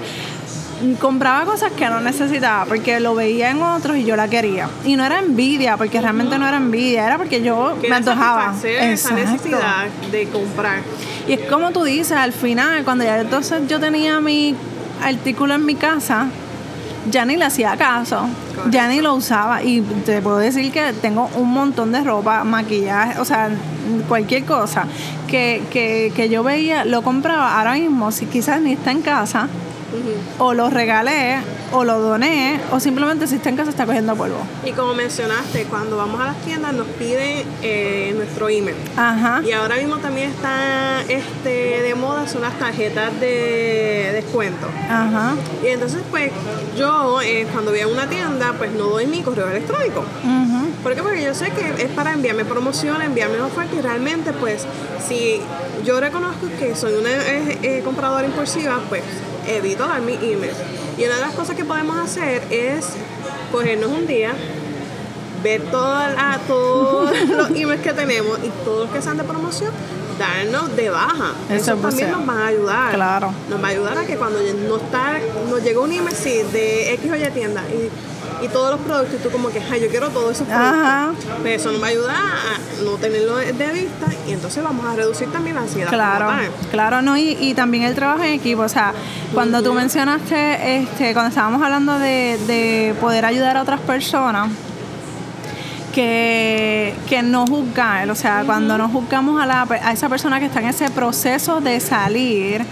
compraba 0.99 1.45
cosas 1.45 1.71
que 1.73 1.85
no 1.87 1.99
necesitaba 1.99 2.65
porque 2.65 2.99
lo 2.99 3.15
veía 3.15 3.51
en 3.51 3.61
otros 3.61 3.97
y 3.97 4.05
yo 4.05 4.15
la 4.15 4.27
quería. 4.27 4.69
Y 4.85 4.95
no 4.95 5.05
era 5.05 5.19
envidia, 5.19 5.77
porque 5.77 5.99
realmente 5.99 6.37
no 6.37 6.47
era 6.47 6.57
envidia, 6.57 7.05
era 7.05 7.17
porque 7.17 7.41
yo 7.41 7.77
me 7.87 7.95
antojaba. 7.95 8.53
esa 8.63 9.11
necesidad 9.13 9.87
de 10.11 10.27
comprar. 10.29 10.79
Y 11.27 11.33
es 11.33 11.41
como 11.49 11.71
tú 11.71 11.83
dices, 11.83 12.13
al 12.13 12.33
final, 12.33 12.83
cuando 12.83 13.03
ya 13.03 13.19
entonces 13.19 13.61
yo 13.67 13.79
tenía 13.79 14.19
mi 14.19 14.55
artículo 15.03 15.53
en 15.55 15.65
mi 15.65 15.75
casa, 15.75 16.27
ya 17.09 17.25
ni 17.25 17.37
le 17.37 17.45
hacía 17.45 17.77
caso, 17.77 18.27
ya 18.69 18.87
ni 18.87 19.01
lo 19.01 19.15
usaba. 19.15 19.63
Y 19.63 19.81
te 19.81 20.21
puedo 20.21 20.37
decir 20.37 20.71
que 20.71 20.93
tengo 20.93 21.29
un 21.35 21.51
montón 21.51 21.91
de 21.91 22.01
ropa, 22.01 22.43
maquillaje, 22.43 23.19
o 23.19 23.25
sea, 23.25 23.49
cualquier 24.07 24.45
cosa 24.45 24.85
que, 25.27 25.61
que, 25.71 26.11
que 26.15 26.29
yo 26.29 26.43
veía, 26.43 26.85
lo 26.85 27.01
compraba 27.01 27.57
ahora 27.57 27.73
mismo, 27.73 28.11
si 28.11 28.25
quizás 28.25 28.61
ni 28.61 28.73
está 28.73 28.91
en 28.91 29.01
casa, 29.01 29.47
o 30.37 30.53
lo 30.53 30.69
regalé, 30.69 31.39
o 31.71 31.83
lo 31.83 31.99
doné, 31.99 32.59
o 32.71 32.79
simplemente 32.79 33.27
si 33.27 33.35
está 33.35 33.49
en 33.49 33.57
casa 33.57 33.69
está 33.69 33.85
cogiendo 33.85 34.15
polvo. 34.15 34.37
Y 34.65 34.71
como 34.71 34.93
mencionaste, 34.93 35.65
cuando 35.65 35.97
vamos 35.97 36.19
a 36.21 36.25
las 36.25 36.37
tiendas 36.41 36.73
nos 36.73 36.87
piden 36.87 37.45
eh, 37.61 38.13
nuestro 38.15 38.49
email. 38.49 38.75
Ajá. 38.97 39.41
Y 39.45 39.51
ahora 39.51 39.77
mismo 39.77 39.97
también 39.97 40.29
está 40.29 41.01
este, 41.07 41.81
de 41.81 41.95
moda 41.95 42.27
son 42.27 42.41
las 42.41 42.57
tarjetas 42.57 43.19
de 43.19 44.11
descuento. 44.13 44.67
Ajá. 44.89 45.35
Y 45.63 45.67
entonces 45.67 46.01
pues 46.09 46.31
yo 46.77 47.21
eh, 47.21 47.47
cuando 47.51 47.71
voy 47.71 47.81
a 47.81 47.87
una 47.87 48.07
tienda 48.07 48.53
pues 48.57 48.71
no 48.71 48.85
doy 48.85 49.07
mi 49.07 49.21
correo 49.21 49.47
electrónico. 49.49 50.03
¿Por 50.83 50.95
qué? 50.95 51.01
Porque 51.01 51.21
yo 51.21 51.33
sé 51.33 51.51
que 51.51 51.83
es 51.83 51.91
para 51.91 52.13
enviarme 52.13 52.45
promoción, 52.45 53.01
enviarme 53.01 53.41
oferta 53.41 53.75
y 53.75 53.81
realmente 53.81 54.31
pues 54.33 54.65
si 55.05 55.41
yo 55.83 55.99
reconozco 55.99 56.47
que 56.57 56.75
soy 56.75 56.93
una 56.93 57.09
eh, 57.11 57.81
compradora 57.83 58.25
impulsiva, 58.25 58.79
pues 58.87 59.03
evito 59.47 59.87
dar 59.87 60.01
mi 60.01 60.13
email. 60.13 60.53
Y 60.97 61.05
una 61.05 61.15
de 61.15 61.21
las 61.21 61.33
cosas 61.33 61.55
que 61.55 61.65
podemos 61.65 61.97
hacer 61.97 62.43
es 62.49 62.85
cogernos 63.51 63.89
un 63.89 64.07
día, 64.07 64.33
ver 65.43 65.61
todos 65.71 67.11
los 67.29 67.49
emails 67.51 67.81
que 67.81 67.93
tenemos 67.93 68.39
y 68.43 68.49
todos 68.63 68.85
los 68.85 68.89
que 68.91 69.01
sean 69.01 69.17
de 69.17 69.23
promoción, 69.23 69.71
darnos 70.17 70.75
de 70.75 70.89
baja. 70.89 71.33
Eso, 71.49 71.75
también 71.75 72.11
nos 72.11 72.27
va 72.27 72.43
a 72.43 72.47
ayudar. 72.47 72.93
Claro. 72.93 73.33
Nos 73.49 73.63
va 73.63 73.67
a 73.67 73.71
ayudar 73.71 73.97
a 73.97 74.05
que 74.05 74.17
cuando 74.17 74.39
nos, 74.39 74.81
está, 74.81 75.19
nos 75.49 75.63
llega 75.63 75.79
un 75.79 75.91
email 75.91 76.15
sí, 76.15 76.41
de 76.51 76.93
X 76.93 77.11
o 77.11 77.15
Y 77.15 77.31
tienda 77.31 77.63
y 77.69 77.89
y 78.41 78.47
todos 78.47 78.71
los 78.71 78.79
productos, 78.81 79.19
y 79.19 79.23
tú 79.23 79.29
como 79.29 79.49
que, 79.49 79.61
ay, 79.71 79.81
yo 79.81 79.89
quiero 79.89 80.09
todos 80.09 80.31
esos 80.31 80.47
productos. 80.47 81.25
Pues 81.41 81.61
eso 81.61 81.71
nos 81.71 81.81
va 81.81 81.87
a 81.87 81.89
ayudar 81.89 82.15
a 82.15 82.83
no 82.83 82.91
tenerlo 82.97 83.37
de 83.37 83.73
vista 83.73 84.07
y 84.27 84.33
entonces 84.33 84.63
vamos 84.63 84.85
a 84.85 84.95
reducir 84.95 85.31
también 85.31 85.55
la 85.55 85.63
ansiedad. 85.63 85.89
Claro, 85.89 86.29
claro, 86.71 87.01
no, 87.01 87.17
y, 87.17 87.37
y, 87.39 87.53
también 87.53 87.83
el 87.83 87.95
trabajo 87.95 88.23
en 88.23 88.33
equipo. 88.33 88.61
O 88.61 88.69
sea, 88.69 88.93
cuando 89.33 89.61
tú 89.61 89.73
mencionaste, 89.73 90.77
este, 90.77 91.13
cuando 91.13 91.29
estábamos 91.29 91.61
hablando 91.61 91.99
de, 91.99 92.39
de 92.47 92.95
poder 92.99 93.25
ayudar 93.25 93.57
a 93.57 93.61
otras 93.61 93.79
personas, 93.81 94.49
que, 95.93 96.95
que, 97.07 97.21
no 97.23 97.45
juzgar, 97.47 98.09
o 98.09 98.15
sea, 98.15 98.43
cuando 98.45 98.77
no 98.77 98.87
juzgamos 98.89 99.41
a, 99.41 99.45
la, 99.45 99.63
a 99.63 99.91
esa 99.91 100.07
persona 100.07 100.39
que 100.39 100.45
está 100.45 100.59
en 100.59 100.67
ese 100.67 100.89
proceso 100.91 101.61
de 101.61 101.79
salir, 101.79 102.63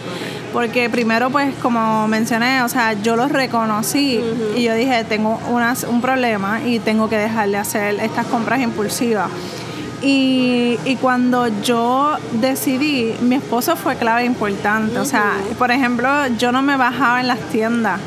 Porque 0.57 0.89
primero, 0.89 1.29
pues, 1.29 1.53
como 1.61 2.07
mencioné, 2.07 2.63
o 2.63 2.67
sea, 2.67 2.93
yo 2.93 3.15
los 3.15 3.31
reconocí 3.31 4.19
y 4.55 4.63
yo 4.63 4.73
dije, 4.73 5.03
tengo 5.03 5.39
unas, 5.51 5.83
un 5.83 6.01
problema 6.01 6.61
y 6.65 6.79
tengo 6.79 7.07
que 7.07 7.15
dejar 7.15 7.47
de 7.49 7.57
hacer 7.57 7.99
estas 7.99 8.25
compras 8.25 8.59
impulsivas. 8.59 9.29
Y, 10.01 10.79
y, 10.83 10.95
cuando 10.95 11.47
yo 11.61 12.17
decidí, 12.41 13.13
mi 13.21 13.35
esposo 13.35 13.75
fue 13.75 13.97
clave 13.97 14.25
importante. 14.25 14.97
O 14.97 15.05
sea, 15.05 15.33
por 15.59 15.69
ejemplo, 15.69 16.09
yo 16.39 16.51
no 16.51 16.63
me 16.63 16.75
bajaba 16.75 17.21
en 17.21 17.27
las 17.27 17.39
tiendas. 17.51 17.99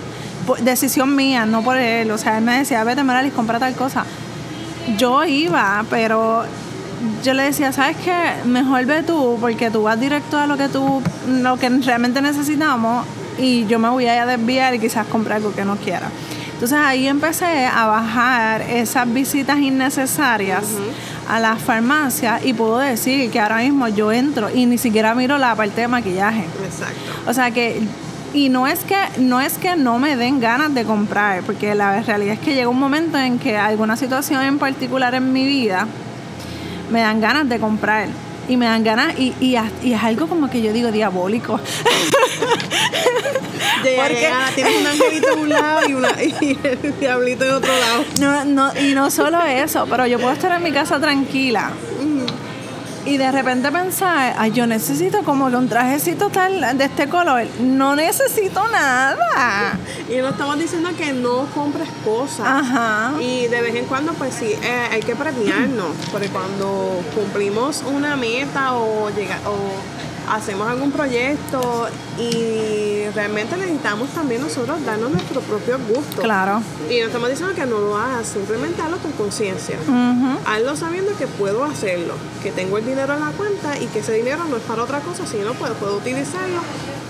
Decisión 0.60 1.14
mía, 1.14 1.46
no 1.46 1.62
por 1.62 1.76
él. 1.76 2.10
O 2.10 2.18
sea, 2.18 2.38
él 2.38 2.42
me 2.42 2.58
decía, 2.58 2.82
vete, 2.82 3.02
y 3.26 3.30
compra 3.30 3.60
tal 3.60 3.76
cosa. 3.76 4.04
Yo 4.98 5.22
iba, 5.22 5.84
pero 5.88 6.42
yo 7.22 7.34
le 7.34 7.44
decía, 7.44 7.72
¿sabes 7.72 7.96
qué? 7.98 8.14
Mejor 8.44 8.84
ve 8.86 9.02
tú, 9.02 9.38
porque 9.40 9.70
tú 9.70 9.82
vas 9.82 9.98
directo 9.98 10.38
a 10.38 10.46
lo 10.46 10.56
que 10.56 10.68
tú, 10.68 11.02
lo 11.28 11.56
que 11.56 11.68
realmente 11.68 12.20
necesitamos 12.20 13.06
y 13.38 13.66
yo 13.66 13.78
me 13.78 13.88
voy 13.88 14.06
a 14.06 14.26
desviar 14.26 14.74
y 14.74 14.78
quizás 14.78 15.06
comprar 15.06 15.36
algo 15.38 15.52
que 15.54 15.64
no 15.64 15.76
quiera. 15.76 16.10
Entonces 16.52 16.78
ahí 16.78 17.06
empecé 17.06 17.64
a 17.64 17.86
bajar 17.86 18.60
esas 18.62 19.10
visitas 19.10 19.58
innecesarias 19.58 20.64
a 21.26 21.40
las 21.40 21.62
farmacias 21.62 22.44
y 22.44 22.52
puedo 22.52 22.78
decir 22.78 23.30
que 23.30 23.40
ahora 23.40 23.58
mismo 23.58 23.88
yo 23.88 24.12
entro 24.12 24.50
y 24.54 24.66
ni 24.66 24.76
siquiera 24.76 25.14
miro 25.14 25.38
la 25.38 25.54
parte 25.54 25.80
de 25.80 25.88
maquillaje. 25.88 26.44
Exacto. 26.62 27.30
O 27.30 27.32
sea 27.32 27.50
que 27.50 27.80
y 28.34 28.48
no 28.48 28.66
es 28.66 28.80
que 28.80 28.96
no 29.18 29.40
es 29.40 29.54
que 29.54 29.74
no 29.74 29.98
me 29.98 30.16
den 30.16 30.38
ganas 30.38 30.74
de 30.74 30.84
comprar, 30.84 31.42
porque 31.44 31.74
la 31.74 32.02
realidad 32.02 32.34
es 32.34 32.40
que 32.40 32.54
llega 32.54 32.68
un 32.68 32.78
momento 32.78 33.16
en 33.18 33.38
que 33.38 33.56
alguna 33.56 33.96
situación 33.96 34.42
en 34.42 34.58
particular 34.58 35.14
en 35.14 35.32
mi 35.32 35.46
vida 35.46 35.86
me 36.90 37.00
dan 37.00 37.20
ganas 37.20 37.48
de 37.48 37.58
comprar 37.58 38.08
y 38.48 38.56
me 38.56 38.66
dan 38.66 38.82
ganas 38.82 39.18
y, 39.18 39.34
y, 39.40 39.56
es 39.56 40.02
algo 40.02 40.26
como 40.26 40.50
que 40.50 40.60
yo 40.60 40.72
digo 40.72 40.90
diabólico. 40.90 41.60
Porque 43.82 44.30
tienes 44.54 44.80
un 44.80 44.86
angelito 44.86 45.32
en 45.32 45.38
un 45.38 45.48
lado 45.48 45.88
y, 45.88 45.94
una, 45.94 46.10
y 46.22 46.58
el 46.62 46.98
diablito 46.98 47.44
en 47.44 47.52
otro 47.52 47.72
lado. 47.78 48.04
No, 48.18 48.44
no, 48.44 48.72
y 48.78 48.94
no 48.94 49.10
solo 49.10 49.42
eso, 49.42 49.86
pero 49.88 50.06
yo 50.06 50.18
puedo 50.18 50.32
estar 50.32 50.52
en 50.52 50.62
mi 50.62 50.72
casa 50.72 51.00
tranquila 51.00 51.70
y 53.06 53.16
de 53.16 53.32
repente 53.32 53.72
pensar, 53.72 54.34
ay, 54.38 54.52
yo 54.52 54.66
necesito 54.66 55.22
como 55.22 55.48
que 55.48 55.56
un 55.56 55.68
trajecito 55.68 56.28
tal 56.28 56.76
de 56.76 56.84
este 56.84 57.08
color. 57.08 57.46
No 57.60 57.96
necesito 57.96 58.66
nada. 58.68 59.78
Y 60.08 60.18
no 60.18 60.28
estamos 60.28 60.58
diciendo 60.58 60.90
que 60.96 61.12
no 61.12 61.46
compres 61.54 61.88
cosas. 62.04 62.46
Ajá. 62.46 63.12
Y 63.20 63.46
de 63.46 63.60
vez 63.62 63.74
en 63.74 63.86
cuando, 63.86 64.12
pues 64.14 64.34
sí, 64.34 64.52
eh, 64.62 64.88
hay 64.90 65.00
que 65.00 65.16
premiarnos. 65.16 65.96
Porque 66.12 66.28
cuando 66.28 67.02
cumplimos 67.14 67.82
una 67.86 68.16
meta 68.16 68.74
o, 68.74 69.10
llega, 69.10 69.38
o 69.46 69.99
hacemos 70.30 70.68
algún 70.68 70.92
proyecto 70.92 71.88
y 72.18 73.04
realmente 73.14 73.56
necesitamos 73.56 74.10
también 74.10 74.42
nosotros 74.42 74.84
darnos 74.84 75.10
nuestro 75.10 75.40
propio 75.40 75.78
gusto. 75.78 76.22
Claro. 76.22 76.62
Y 76.88 77.00
no 77.00 77.06
estamos 77.06 77.28
diciendo 77.28 77.54
que 77.54 77.66
no 77.66 77.80
lo 77.80 77.96
hagas, 77.96 78.28
simplemente 78.28 78.80
hazlo 78.82 78.98
con 78.98 79.12
conciencia. 79.12 79.76
Hazlo 80.46 80.76
sabiendo 80.76 81.16
que 81.16 81.26
puedo 81.26 81.64
hacerlo, 81.64 82.14
que 82.42 82.50
tengo 82.52 82.78
el 82.78 82.86
dinero 82.86 83.14
en 83.14 83.20
la 83.20 83.30
cuenta 83.32 83.78
y 83.78 83.86
que 83.86 84.00
ese 84.00 84.12
dinero 84.12 84.44
no 84.48 84.56
es 84.56 84.62
para 84.62 84.82
otra 84.82 85.00
cosa, 85.00 85.26
sino 85.26 85.54
puedo, 85.54 85.74
puedo 85.74 85.96
utilizarlo 85.96 86.60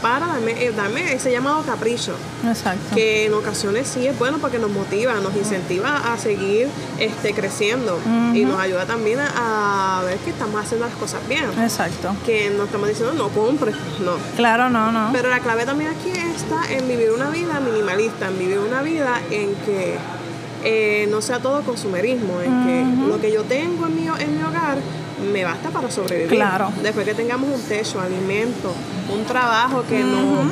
para 0.00 0.26
darme, 0.26 0.52
eh, 0.64 0.72
darme 0.72 1.12
ese 1.12 1.30
llamado 1.30 1.62
capricho. 1.62 2.14
Exacto. 2.46 2.94
Que 2.94 3.26
en 3.26 3.34
ocasiones 3.34 3.86
sí 3.86 4.06
es 4.06 4.18
bueno 4.18 4.38
porque 4.38 4.58
nos 4.58 4.70
motiva, 4.70 5.14
nos 5.14 5.34
incentiva 5.36 6.12
a 6.12 6.18
seguir 6.18 6.68
este, 6.98 7.34
creciendo 7.34 7.98
y 8.34 8.44
nos 8.44 8.58
ayuda 8.58 8.86
también 8.86 9.18
a, 9.20 10.02
ver 10.04 10.18
que 10.18 10.30
estamos 10.30 10.60
haciendo 10.60 10.86
las 10.86 10.96
cosas 10.96 11.20
bien. 11.28 11.44
Exacto. 11.60 12.14
Que 12.24 12.50
no 12.50 12.64
estamos 12.64 12.88
diciendo 12.88 13.09
no 13.14 13.28
compres, 13.28 13.74
no. 14.04 14.12
Claro, 14.36 14.70
no, 14.70 14.92
no. 14.92 15.10
Pero 15.12 15.28
la 15.28 15.40
clave 15.40 15.64
también 15.64 15.90
aquí 15.90 16.10
está 16.10 16.70
en 16.70 16.88
vivir 16.88 17.10
una 17.10 17.30
vida 17.30 17.60
minimalista, 17.60 18.28
en 18.28 18.38
vivir 18.38 18.58
una 18.58 18.82
vida 18.82 19.20
en 19.30 19.54
que 19.56 19.96
eh, 20.64 21.06
no 21.10 21.20
sea 21.22 21.38
todo 21.38 21.62
consumerismo, 21.62 22.40
en 22.40 22.66
que 22.66 23.06
lo 23.06 23.20
que 23.20 23.32
yo 23.32 23.44
tengo 23.44 23.86
en 23.86 23.96
mi, 23.96 24.06
en 24.06 24.36
mi 24.36 24.42
hogar 24.42 24.78
me 25.32 25.44
basta 25.44 25.70
para 25.70 25.90
sobrevivir. 25.90 26.30
Claro. 26.30 26.70
Después 26.82 27.06
que 27.06 27.14
tengamos 27.14 27.50
un 27.50 27.62
techo, 27.62 28.00
alimento, 28.00 28.72
un 29.12 29.24
trabajo 29.24 29.84
que 29.88 30.00
no 30.00 30.50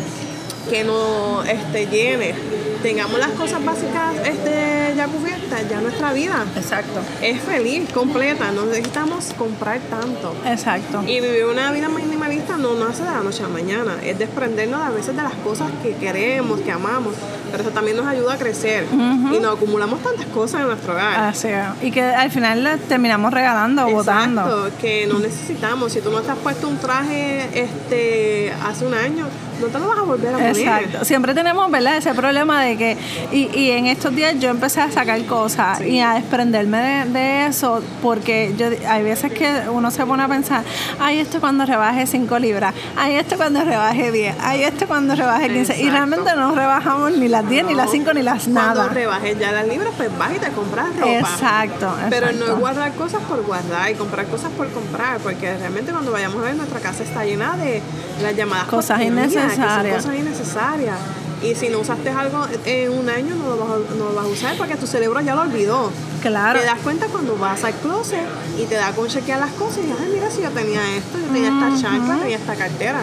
que 0.71 0.85
no 0.85 1.43
este, 1.45 1.87
llene, 1.87 2.35
tengamos 2.83 3.19
las 3.19 3.31
cosas 3.31 3.65
básicas 3.65 4.15
este, 4.25 4.95
ya 4.97 5.07
cubiertas, 5.07 5.69
ya 5.69 5.81
nuestra 5.81 6.13
vida 6.13 6.45
Exacto. 6.57 7.01
es 7.21 7.41
feliz, 7.41 7.89
completa, 7.93 8.51
no 8.53 8.67
necesitamos 8.67 9.33
comprar 9.37 9.81
tanto. 9.91 10.35
Exacto. 10.47 11.03
Y 11.07 11.21
vivir 11.21 11.47
una 11.47 11.73
vida 11.73 11.89
minimalista 11.89 12.57
no 12.57 12.75
nace 12.75 13.03
de 13.03 13.11
la 13.11 13.21
noche 13.21 13.41
a 13.43 13.49
la 13.49 13.53
mañana, 13.53 13.97
es 14.05 14.19
desprendernos 14.19 14.81
a 14.81 14.91
veces 14.91 15.17
de 15.17 15.23
las 15.23 15.35
cosas 15.35 15.71
que 15.83 15.95
queremos, 15.95 16.61
que 16.61 16.71
amamos, 16.71 17.15
pero 17.51 17.63
eso 17.63 17.73
también 17.73 17.97
nos 17.97 18.07
ayuda 18.07 18.35
a 18.35 18.37
crecer 18.39 18.85
y 18.93 19.39
nos 19.41 19.57
acumulamos 19.57 20.01
tantas 20.03 20.27
cosas 20.27 20.61
en 20.61 20.69
nuestro 20.69 20.93
hogar. 20.93 21.19
Así 21.21 21.49
Y 21.83 21.91
que 21.91 22.03
al 22.03 22.31
final 22.31 22.79
terminamos 22.89 23.33
regalando 23.33 23.87
o 23.87 23.91
botando. 23.91 24.71
que 24.81 25.07
no 25.07 25.19
necesitamos. 25.19 25.93
Si 25.93 26.01
tú 26.01 26.11
no 26.11 26.21
te 26.21 26.31
has 26.31 26.39
puesto 26.39 26.69
un 26.69 26.77
traje 26.79 27.49
este 27.55 28.53
hace 28.65 28.87
un 28.87 28.95
año, 28.95 29.27
no 29.61 29.67
te 29.67 29.79
lo 29.79 29.89
vas 29.89 29.99
a 29.99 30.03
volver 30.03 30.29
a 30.29 30.33
poner. 30.33 30.57
Exacto. 30.57 31.05
Siempre 31.05 31.35
tenemos, 31.35 31.71
¿verdad? 31.71 31.97
Ese 31.97 32.15
problema 32.15 32.63
de 32.63 32.77
que, 32.77 32.97
y, 33.33 33.51
y 33.59 33.71
en 33.71 33.87
estos 33.87 34.15
días 34.15 34.39
yo 34.39 34.51
empecé 34.51 34.81
a 34.81 34.91
sacar 34.91 35.25
cosas 35.27 35.81
y 35.81 36.01
a 36.01 36.15
desprenderme 36.15 37.07
de, 37.07 37.47
eso, 37.47 37.83
porque 38.03 38.55
yo 38.57 38.67
hay 38.89 39.03
veces 39.03 39.33
que 39.33 39.63
uno 39.71 39.91
se 39.91 40.05
pone 40.07 40.23
a 40.23 40.29
pensar, 40.29 40.65
ay, 40.99 41.19
esto 41.19 41.41
cuando 41.41 41.65
rebaje 41.65 42.07
5 42.07 42.39
libras, 42.39 42.75
ay, 42.97 43.15
esto 43.15 43.37
cuando 43.37 43.65
rebaje 43.65 44.11
10, 44.13 44.37
ay, 44.41 44.63
esto 44.63 44.87
cuando 44.87 45.15
rebaje 45.15 45.49
15, 45.49 45.81
y 45.81 45.91
realmente 45.91 46.35
no 46.35 46.55
rebajamos 46.55 47.13
ni 47.13 47.29
las 47.29 47.49
10, 47.49 47.67
ni 47.67 47.75
las 47.75 47.91
5, 47.91 48.13
ni 48.15 48.23
las 48.23 48.49
nada. 48.49 48.75
Cuando 48.75 48.95
rebajes 48.95 49.39
ya 49.39 49.53
las 49.53 49.67
libras, 49.67 49.93
pues 49.97 50.17
vas 50.19 50.33
y 50.35 50.39
te 50.39 50.51
compras 50.51 50.97
ropa. 50.97 51.19
Exacto, 51.19 51.95
Pero 52.11 52.33
no 52.33 52.57
guardar 52.57 52.93
cosas 52.95 53.23
por 53.23 53.43
guardar 53.45 53.91
y 53.91 53.95
comprar 53.95 54.27
cosas 54.27 54.51
por 54.53 54.69
comprar, 54.71 55.19
porque 55.19 55.57
realmente 55.57 55.93
cuando 55.93 56.13
vayamos 56.13 56.43
a 56.43 56.47
ver 56.47 56.57
nuestra 56.57 56.81
casa 56.81 57.03
está 57.03 57.25
llena 57.25 57.57
de 57.57 57.83
las 58.23 58.37
llamadas 58.37 58.67
cosas 58.67 59.01
innecesarias 59.03 59.48
cosas 59.57 60.15
innecesarias. 60.15 60.97
Y 61.43 61.55
si 61.55 61.69
no 61.69 61.79
usaste 61.79 62.11
algo 62.11 62.47
en 62.65 62.91
un 62.91 63.09
año, 63.09 63.37
no 63.37 63.51
lo, 63.51 63.57
vas 63.59 63.69
a, 63.71 63.95
no 63.95 64.05
lo 64.07 64.15
vas 64.15 64.25
a 64.25 64.29
usar 64.29 64.57
porque 64.57 64.75
tu 64.77 64.89
cerebro 64.89 65.21
ya 65.21 65.37
lo 65.37 65.43
olvidó. 65.43 65.91
Claro. 66.21 66.59
Te 66.59 66.67
das 66.67 66.81
cuenta 66.81 67.07
cuando 67.07 67.37
vas 67.37 67.63
al 67.63 67.75
closet 67.75 68.27
y 68.61 68.65
te 68.65 68.75
da 68.75 68.91
con 68.91 69.07
chequear 69.07 69.39
las 69.39 69.53
cosas 69.53 69.79
y 69.79 69.83
dices, 69.83 69.97
ay, 70.03 70.11
mira, 70.13 70.31
si 70.31 70.43
yo 70.43 70.51
tenía 70.51 70.81
esto, 70.97 71.17
yo 71.19 71.27
tenía 71.27 71.49
esta 71.49 71.81
chancla, 71.81 72.17
tenía 72.17 72.37
esta 72.39 72.57
cartera. 72.57 73.03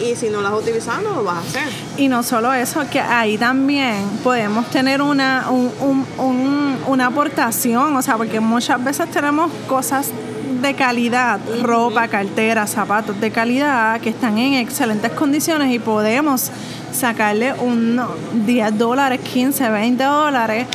Y 0.00 0.14
si 0.16 0.30
no 0.30 0.40
las 0.40 0.52
has 0.52 0.58
utilizado, 0.60 1.02
no 1.02 1.16
lo 1.16 1.24
vas 1.24 1.36
a 1.36 1.40
hacer. 1.40 1.68
Y 1.98 2.08
no 2.08 2.22
solo 2.22 2.52
eso, 2.54 2.82
que 2.90 3.00
ahí 3.00 3.36
también 3.36 4.08
podemos 4.24 4.70
tener 4.70 5.02
una, 5.02 5.50
un, 5.50 5.70
un, 6.18 6.78
una 6.86 7.06
aportación, 7.06 7.94
o 7.94 8.02
sea, 8.02 8.16
porque 8.16 8.40
muchas 8.40 8.82
veces 8.82 9.10
tenemos 9.10 9.50
cosas 9.68 10.10
de 10.60 10.74
calidad, 10.74 11.40
ropa, 11.62 12.08
cartera, 12.08 12.66
zapatos 12.66 13.20
de 13.20 13.30
calidad 13.30 14.00
que 14.00 14.10
están 14.10 14.38
en 14.38 14.54
excelentes 14.54 15.12
condiciones 15.12 15.72
y 15.72 15.78
podemos 15.78 16.50
sacarle 16.92 17.52
unos 17.54 18.10
10 18.46 18.78
dólares, 18.78 19.20
15, 19.20 19.70
20 19.70 20.04
dólares 20.04 20.66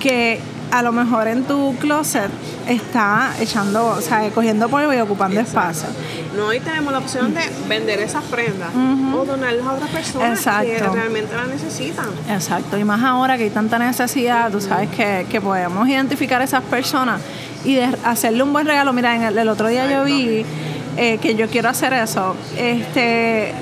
que 0.00 0.40
a 0.70 0.82
lo 0.82 0.92
mejor 0.92 1.28
en 1.28 1.44
tu 1.44 1.74
closet 1.76 2.30
está 2.68 3.32
echando, 3.40 3.86
o 3.86 4.00
sea, 4.00 4.28
cogiendo 4.30 4.68
polvo 4.68 4.92
y 4.92 4.98
ocupando 4.98 5.40
espacio. 5.40 5.88
No, 6.36 6.52
y 6.52 6.60
tenemos 6.60 6.92
la 6.92 6.98
opción 6.98 7.32
de 7.34 7.40
vender 7.68 8.00
esas 8.00 8.22
prendas 8.24 8.68
o 8.74 9.24
donarlas 9.24 9.66
a 9.66 9.72
otras 9.72 9.90
personas 9.90 10.40
que 10.40 10.78
realmente 10.78 11.34
las 11.34 11.48
necesitan. 11.48 12.06
Exacto, 12.28 12.76
y 12.76 12.84
más 12.84 13.02
ahora 13.02 13.36
que 13.38 13.44
hay 13.44 13.50
tanta 13.50 13.78
necesidad, 13.78 14.50
tú 14.50 14.60
sabes 14.60 14.90
que, 14.90 15.26
que 15.30 15.40
podemos 15.40 15.88
identificar 15.88 16.40
a 16.42 16.44
esas 16.44 16.62
personas 16.64 17.20
y 17.64 17.74
de 17.74 17.88
hacerle 18.04 18.42
un 18.42 18.52
buen 18.52 18.66
regalo. 18.66 18.92
Mira, 18.92 19.14
en 19.16 19.38
el, 19.38 19.48
otro 19.48 19.68
día 19.68 19.90
yo 19.90 20.04
vi 20.04 20.44
eh, 20.96 21.18
que 21.20 21.34
yo 21.34 21.48
quiero 21.48 21.68
hacer 21.68 21.92
eso. 21.92 22.34
Este 22.56 23.54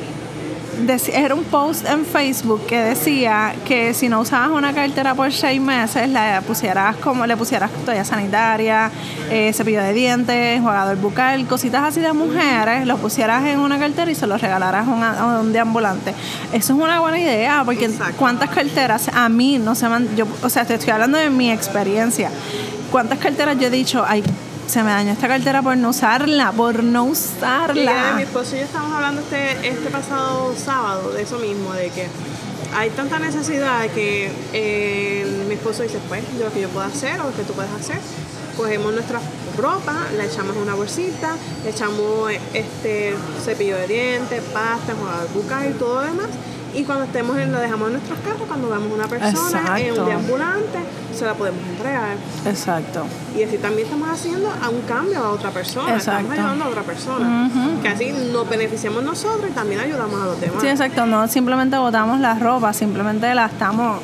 era 1.12 1.34
un 1.34 1.44
post 1.44 1.86
en 1.88 2.04
Facebook 2.04 2.66
que 2.66 2.78
decía 2.78 3.54
que 3.64 3.94
si 3.94 4.08
no 4.08 4.20
usabas 4.20 4.50
una 4.50 4.74
cartera 4.74 5.14
por 5.14 5.32
seis 5.32 5.60
meses, 5.60 6.08
la 6.10 6.42
pusieras 6.46 6.96
como 6.96 7.26
le 7.26 7.36
pusieras 7.36 7.70
toalla 7.84 8.04
sanitaria, 8.04 8.90
eh, 9.30 9.52
cepillo 9.54 9.82
de 9.82 9.92
dientes, 9.92 10.60
jugador 10.60 10.96
bucal, 10.98 11.46
cositas 11.46 11.82
así 11.82 12.00
de 12.00 12.12
mujeres, 12.12 12.86
lo 12.86 12.98
pusieras 12.98 13.44
en 13.46 13.58
una 13.58 13.78
cartera 13.78 14.10
y 14.10 14.14
se 14.14 14.26
lo 14.26 14.36
regalaras 14.36 14.86
a 14.86 15.40
un, 15.40 15.52
deambulante. 15.52 16.14
Eso 16.52 16.74
es 16.74 16.78
una 16.78 17.00
buena 17.00 17.18
idea, 17.18 17.62
porque 17.64 17.90
cuántas 18.18 18.50
carteras 18.50 19.08
a 19.12 19.28
mí 19.28 19.58
no 19.58 19.74
se 19.74 19.88
man, 19.88 20.08
yo, 20.16 20.26
o 20.42 20.48
sea, 20.48 20.64
te 20.64 20.74
estoy 20.74 20.90
hablando 20.90 21.18
de 21.18 21.30
mi 21.30 21.50
experiencia 21.50 22.30
¿Cuántas 22.90 23.18
carteras 23.18 23.58
yo 23.58 23.66
he 23.66 23.70
dicho, 23.70 24.04
ay, 24.06 24.22
se 24.66 24.82
me 24.82 24.90
dañó 24.90 25.12
esta 25.12 25.28
cartera 25.28 25.62
por 25.62 25.76
no 25.76 25.90
usarla, 25.90 26.52
por 26.52 26.82
no 26.82 27.04
usarla? 27.04 28.10
Y 28.12 28.16
mi 28.16 28.22
esposo 28.22 28.56
y 28.56 28.60
yo 28.60 28.64
estamos 28.64 28.92
hablando 28.92 29.22
este, 29.22 29.68
este 29.68 29.90
pasado 29.90 30.54
sábado 30.56 31.12
de 31.12 31.22
eso 31.22 31.38
mismo, 31.38 31.72
de 31.72 31.90
que 31.90 32.06
hay 32.74 32.90
tanta 32.90 33.18
necesidad 33.18 33.88
que 33.90 34.30
eh, 34.52 35.44
mi 35.48 35.54
esposo 35.54 35.82
dice, 35.82 35.98
pues, 36.08 36.22
lo 36.38 36.52
que 36.52 36.60
yo 36.62 36.68
puedo 36.68 36.86
hacer 36.86 37.20
o 37.20 37.24
lo 37.24 37.36
que 37.36 37.42
tú 37.42 37.52
puedes 37.54 37.72
hacer, 37.72 37.98
cogemos 38.56 38.92
nuestra 38.92 39.20
ropa, 39.56 39.94
la 40.16 40.24
echamos 40.24 40.56
en 40.56 40.62
una 40.62 40.74
bolsita, 40.74 41.36
le 41.64 41.70
echamos 41.70 42.30
este 42.54 43.14
cepillo 43.44 43.76
de 43.76 43.86
dientes, 43.86 44.42
pasta, 44.52 44.92
enjuagador 44.92 45.28
bucal 45.32 45.70
y 45.70 45.74
todo 45.74 46.00
lo 46.00 46.06
demás. 46.06 46.28
Y 46.76 46.84
cuando 46.84 47.04
estemos 47.04 47.38
en, 47.38 47.52
lo 47.52 47.58
dejamos 47.58 47.86
en 47.86 47.94
nuestros 47.94 48.18
carros, 48.18 48.42
cuando 48.46 48.68
veamos 48.68 48.92
una 48.92 49.06
persona 49.06 49.80
en 49.80 49.98
un 49.98 50.06
deambulante, 50.06 50.78
se 51.16 51.24
la 51.24 51.32
podemos 51.32 51.60
entregar. 51.66 52.16
Exacto. 52.44 53.06
Y 53.34 53.42
así 53.44 53.56
también 53.56 53.86
estamos 53.86 54.10
haciendo 54.10 54.50
a 54.62 54.68
un 54.68 54.82
cambio 54.82 55.18
a 55.20 55.30
otra 55.30 55.50
persona. 55.50 55.94
Exacto. 55.94 56.20
Estamos 56.20 56.38
ayudando 56.38 56.64
a 56.64 56.68
otra 56.68 56.82
persona. 56.82 57.50
Que 57.80 57.88
así 57.88 58.12
nos 58.30 58.46
beneficiamos 58.48 59.02
nosotros 59.02 59.50
y 59.50 59.54
también 59.54 59.80
ayudamos 59.80 60.20
a 60.20 60.26
los 60.26 60.40
demás. 60.40 60.60
Sí, 60.60 60.68
exacto. 60.68 61.06
No 61.06 61.26
simplemente 61.28 61.78
botamos 61.78 62.20
la 62.20 62.34
ropa, 62.34 62.74
simplemente 62.74 63.34
la 63.34 63.46
estamos, 63.46 64.00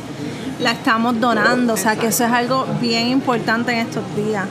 la 0.59 0.73
estamos 0.73 1.21
donando. 1.21 1.75
O 1.75 1.77
sea, 1.77 1.97
que 1.97 2.07
eso 2.07 2.25
es 2.25 2.33
algo 2.33 2.67
bien 2.81 3.09
importante 3.09 3.73
en 3.73 3.87
estos 3.87 4.05
días. 4.17 4.47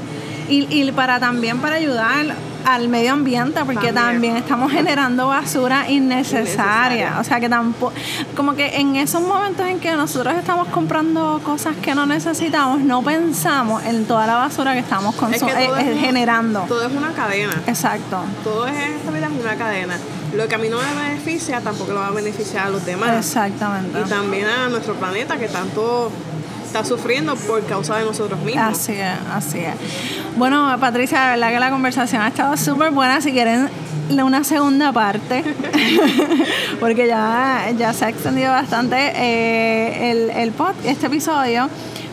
Y, 0.47 0.67
y 0.69 0.91
para 0.91 1.19
también 1.19 1.57
para 1.59 1.77
ayudar 1.77 2.35
al 2.65 2.87
medio 2.87 3.13
ambiente, 3.13 3.59
porque 3.65 3.91
También. 3.91 3.95
también, 3.95 4.37
estamos 4.37 4.71
generando 4.71 5.27
basura 5.27 5.89
innecesaria. 5.89 6.41
Innecesaria. 6.41 7.19
O 7.19 7.23
sea, 7.23 7.39
que 7.39 7.49
tampoco, 7.49 7.93
como 8.35 8.53
que 8.55 8.77
en 8.77 8.95
esos 8.95 9.21
momentos 9.21 9.65
en 9.67 9.79
que 9.79 9.91
nosotros 9.93 10.35
estamos 10.35 10.67
comprando 10.69 11.41
cosas 11.43 11.75
que 11.81 11.95
no 11.95 12.05
necesitamos, 12.05 12.81
no 12.81 13.01
pensamos 13.03 13.83
en 13.85 14.05
toda 14.05 14.27
la 14.27 14.35
basura 14.35 14.73
que 14.73 14.79
estamos 14.79 15.15
Es 15.15 15.19
que 15.21 15.25
consu- 15.25 15.39
todo 15.39 15.77
eh, 15.77 15.81
es 15.81 15.87
eh, 15.87 15.91
una- 15.93 16.01
generando. 16.01 16.59
Todo 16.67 16.87
es 16.87 16.93
una 16.93 17.11
cadena. 17.13 17.53
Exacto. 17.67 18.19
Todo 18.43 18.67
es 18.67 18.75
en 18.75 18.93
esta 18.93 19.11
vida 19.11 19.27
es 19.27 19.43
una 19.43 19.55
cadena. 19.55 19.97
Lo 20.35 20.47
que 20.47 20.55
a 20.55 20.57
mí 20.57 20.69
no 20.69 20.77
me 20.77 21.09
beneficia 21.09 21.59
tampoco 21.61 21.91
lo 21.91 21.99
va 21.99 22.07
a 22.07 22.11
beneficiar 22.11 22.67
a 22.67 22.69
los 22.69 22.85
demás. 22.85 23.17
Exactamente. 23.17 23.99
Y 23.99 24.09
también 24.09 24.47
a 24.47 24.69
nuestro 24.69 24.93
planeta 24.95 25.37
que 25.37 25.47
tanto 25.49 26.09
está 26.71 26.85
sufriendo 26.85 27.35
por 27.35 27.65
causa 27.65 27.97
de 27.97 28.05
nosotros 28.05 28.39
mismos. 28.39 28.63
Así 28.63 28.93
es, 28.93 29.19
así 29.29 29.59
es. 29.59 29.73
Bueno, 30.37 30.73
Patricia, 30.79 31.35
la 31.35 31.47
verdad 31.47 31.51
que 31.51 31.59
la 31.59 31.69
conversación 31.69 32.21
ha 32.21 32.29
estado 32.29 32.55
súper 32.55 32.91
buena. 32.91 33.19
Si 33.19 33.33
quieren 33.33 33.69
una 34.09 34.45
segunda 34.45 34.93
parte, 34.93 35.43
porque 36.79 37.07
ya, 37.07 37.69
ya 37.77 37.91
se 37.91 38.05
ha 38.05 38.09
extendido 38.09 38.51
bastante 38.51 38.95
eh, 38.95 40.11
el, 40.11 40.29
el 40.29 40.51
pod, 40.51 40.73
este 40.85 41.07
episodio. 41.07 41.69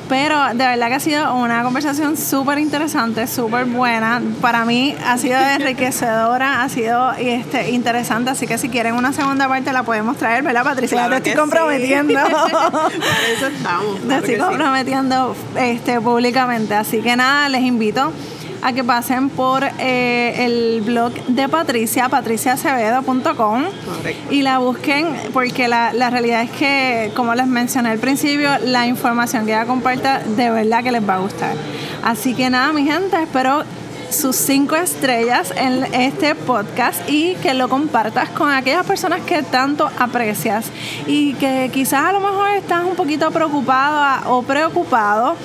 Pero 0.09 0.49
de 0.49 0.55
verdad 0.67 0.89
que 0.89 0.95
ha 0.95 1.01
sido 1.01 1.35
una 1.35 1.63
conversación 1.63 2.17
súper 2.17 2.59
interesante, 2.59 3.27
súper 3.27 3.67
buena. 3.67 4.23
Para 4.41 4.65
mí 4.65 4.95
ha 5.05 5.19
sido 5.19 5.39
enriquecedora, 5.39 6.63
ha 6.63 6.69
sido 6.69 7.13
este, 7.13 7.71
interesante. 7.71 8.31
Así 8.31 8.47
que 8.47 8.57
si 8.59 8.69
quieren 8.71 8.95
una 8.95 9.13
segunda 9.13 9.49
parte 9.49 9.73
la 9.73 9.83
podemos 9.83 10.17
traer, 10.17 10.43
¿verdad, 10.43 10.65
Patricia? 10.65 10.97
Ya 10.97 11.07
Claro 11.09 11.17
te 11.17 11.23
que 11.25 11.31
estoy 11.31 11.45
sí. 11.45 11.51
comprometiendo. 11.51 12.15
Para 12.23 13.29
eso 13.37 13.47
estamos. 13.49 13.97
Te 14.01 14.07
claro 14.07 14.17
estoy 14.21 14.35
que 14.35 14.41
sí. 14.41 14.47
comprometiendo 14.49 15.37
este, 15.57 16.01
públicamente. 16.01 16.75
Así 16.75 17.01
que 17.03 17.15
nada, 17.17 17.49
les 17.51 17.63
invito 17.63 18.13
a 18.63 18.73
que 18.73 18.85
pasen 18.85 19.31
por 19.31 19.65
eh, 19.79 20.45
el 20.45 20.83
blog 20.83 21.13
de 21.27 21.49
Patricia, 21.49 22.09
patriciacevedo.com 22.09 23.65
y 24.31 24.43
la 24.43 24.59
busquen 24.59 25.07
porque 25.33 25.69
la, 25.69 25.93
la 25.93 26.11
realidad 26.11 26.43
es 26.43 26.51
que, 26.51 27.13
como 27.15 27.35
les 27.35 27.47
mencioné 27.47 27.91
al 27.91 27.99
principio, 27.99 28.51
la 28.65 28.87
información 28.87 29.47
que 29.47 29.53
ella 29.53 29.67
comparta 29.67 30.21
de 30.21 30.51
verdad 30.51 30.83
que 30.83 30.93
les 30.93 31.09
va 31.09 31.17
a 31.17 31.19
gustar. 31.19 31.55
Así 32.03 32.35
que 32.35 32.51
nada, 32.51 32.73
mi 32.73 32.85
gente, 32.85 33.21
espero 33.23 33.65
sus 34.11 34.37
cinco 34.37 34.75
estrellas 34.75 35.53
en 35.55 35.85
este 35.95 36.35
podcast 36.35 37.09
y 37.09 37.35
que 37.37 37.53
lo 37.55 37.69
compartas 37.69 38.31
con 38.31 38.51
aquellas 38.51 38.87
personas 38.87 39.21
que 39.23 39.43
tanto 39.43 39.89
aprecias 39.99 40.71
y 41.07 41.35
que 41.35 41.71
quizás 41.73 42.05
a 42.05 42.13
lo 42.13 42.21
mejor 42.21 42.51
estás 42.51 42.85
un 42.85 42.95
poquito 42.95 43.31
preocupado 43.31 44.31
o 44.33 44.43
preocupado 44.43 45.37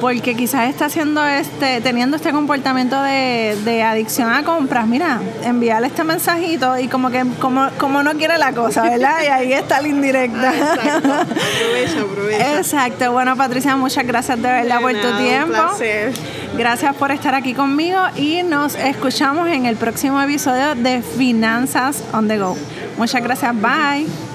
porque 0.00 0.34
quizás 0.34 0.68
está 0.68 0.86
haciendo 0.86 1.24
este, 1.26 1.80
teniendo 1.80 2.16
este 2.16 2.30
comportamiento 2.32 3.00
de, 3.02 3.56
de 3.64 3.82
adicción 3.82 4.30
a 4.32 4.42
compras, 4.44 4.86
mira, 4.86 5.20
envíale 5.42 5.86
este 5.88 6.04
mensajito 6.04 6.78
y 6.78 6.88
como 6.88 7.10
que 7.10 7.24
como, 7.40 7.68
como 7.78 8.02
no 8.02 8.12
quiere 8.12 8.38
la 8.38 8.52
cosa, 8.52 8.82
¿verdad? 8.82 9.16
Y 9.24 9.26
ahí 9.26 9.52
está 9.52 9.80
la 9.80 9.88
indirecta. 9.88 10.52
Exacto. 10.54 11.12
Aprovecha, 11.12 12.00
aprovecha. 12.10 12.56
Exacto. 12.58 13.12
Bueno, 13.12 13.36
Patricia, 13.36 13.76
muchas 13.76 14.06
gracias 14.06 14.40
de 14.40 14.48
verdad 14.48 14.76
De 14.76 14.82
por 14.82 14.92
tu 14.92 15.08
un 15.08 15.18
tiempo. 15.18 15.52
placer. 15.52 16.12
Gracias 16.56 16.94
por 16.96 17.10
estar 17.10 17.34
aquí 17.34 17.54
conmigo 17.54 17.98
y 18.16 18.42
nos 18.42 18.74
escuchamos 18.74 19.48
en 19.48 19.66
el 19.66 19.76
próximo 19.76 20.20
episodio 20.20 20.74
de 20.74 21.02
Finanzas 21.02 22.02
on 22.12 22.28
the 22.28 22.38
Go. 22.38 22.56
Muchas 22.96 23.22
gracias. 23.22 23.54
Bye. 23.54 24.27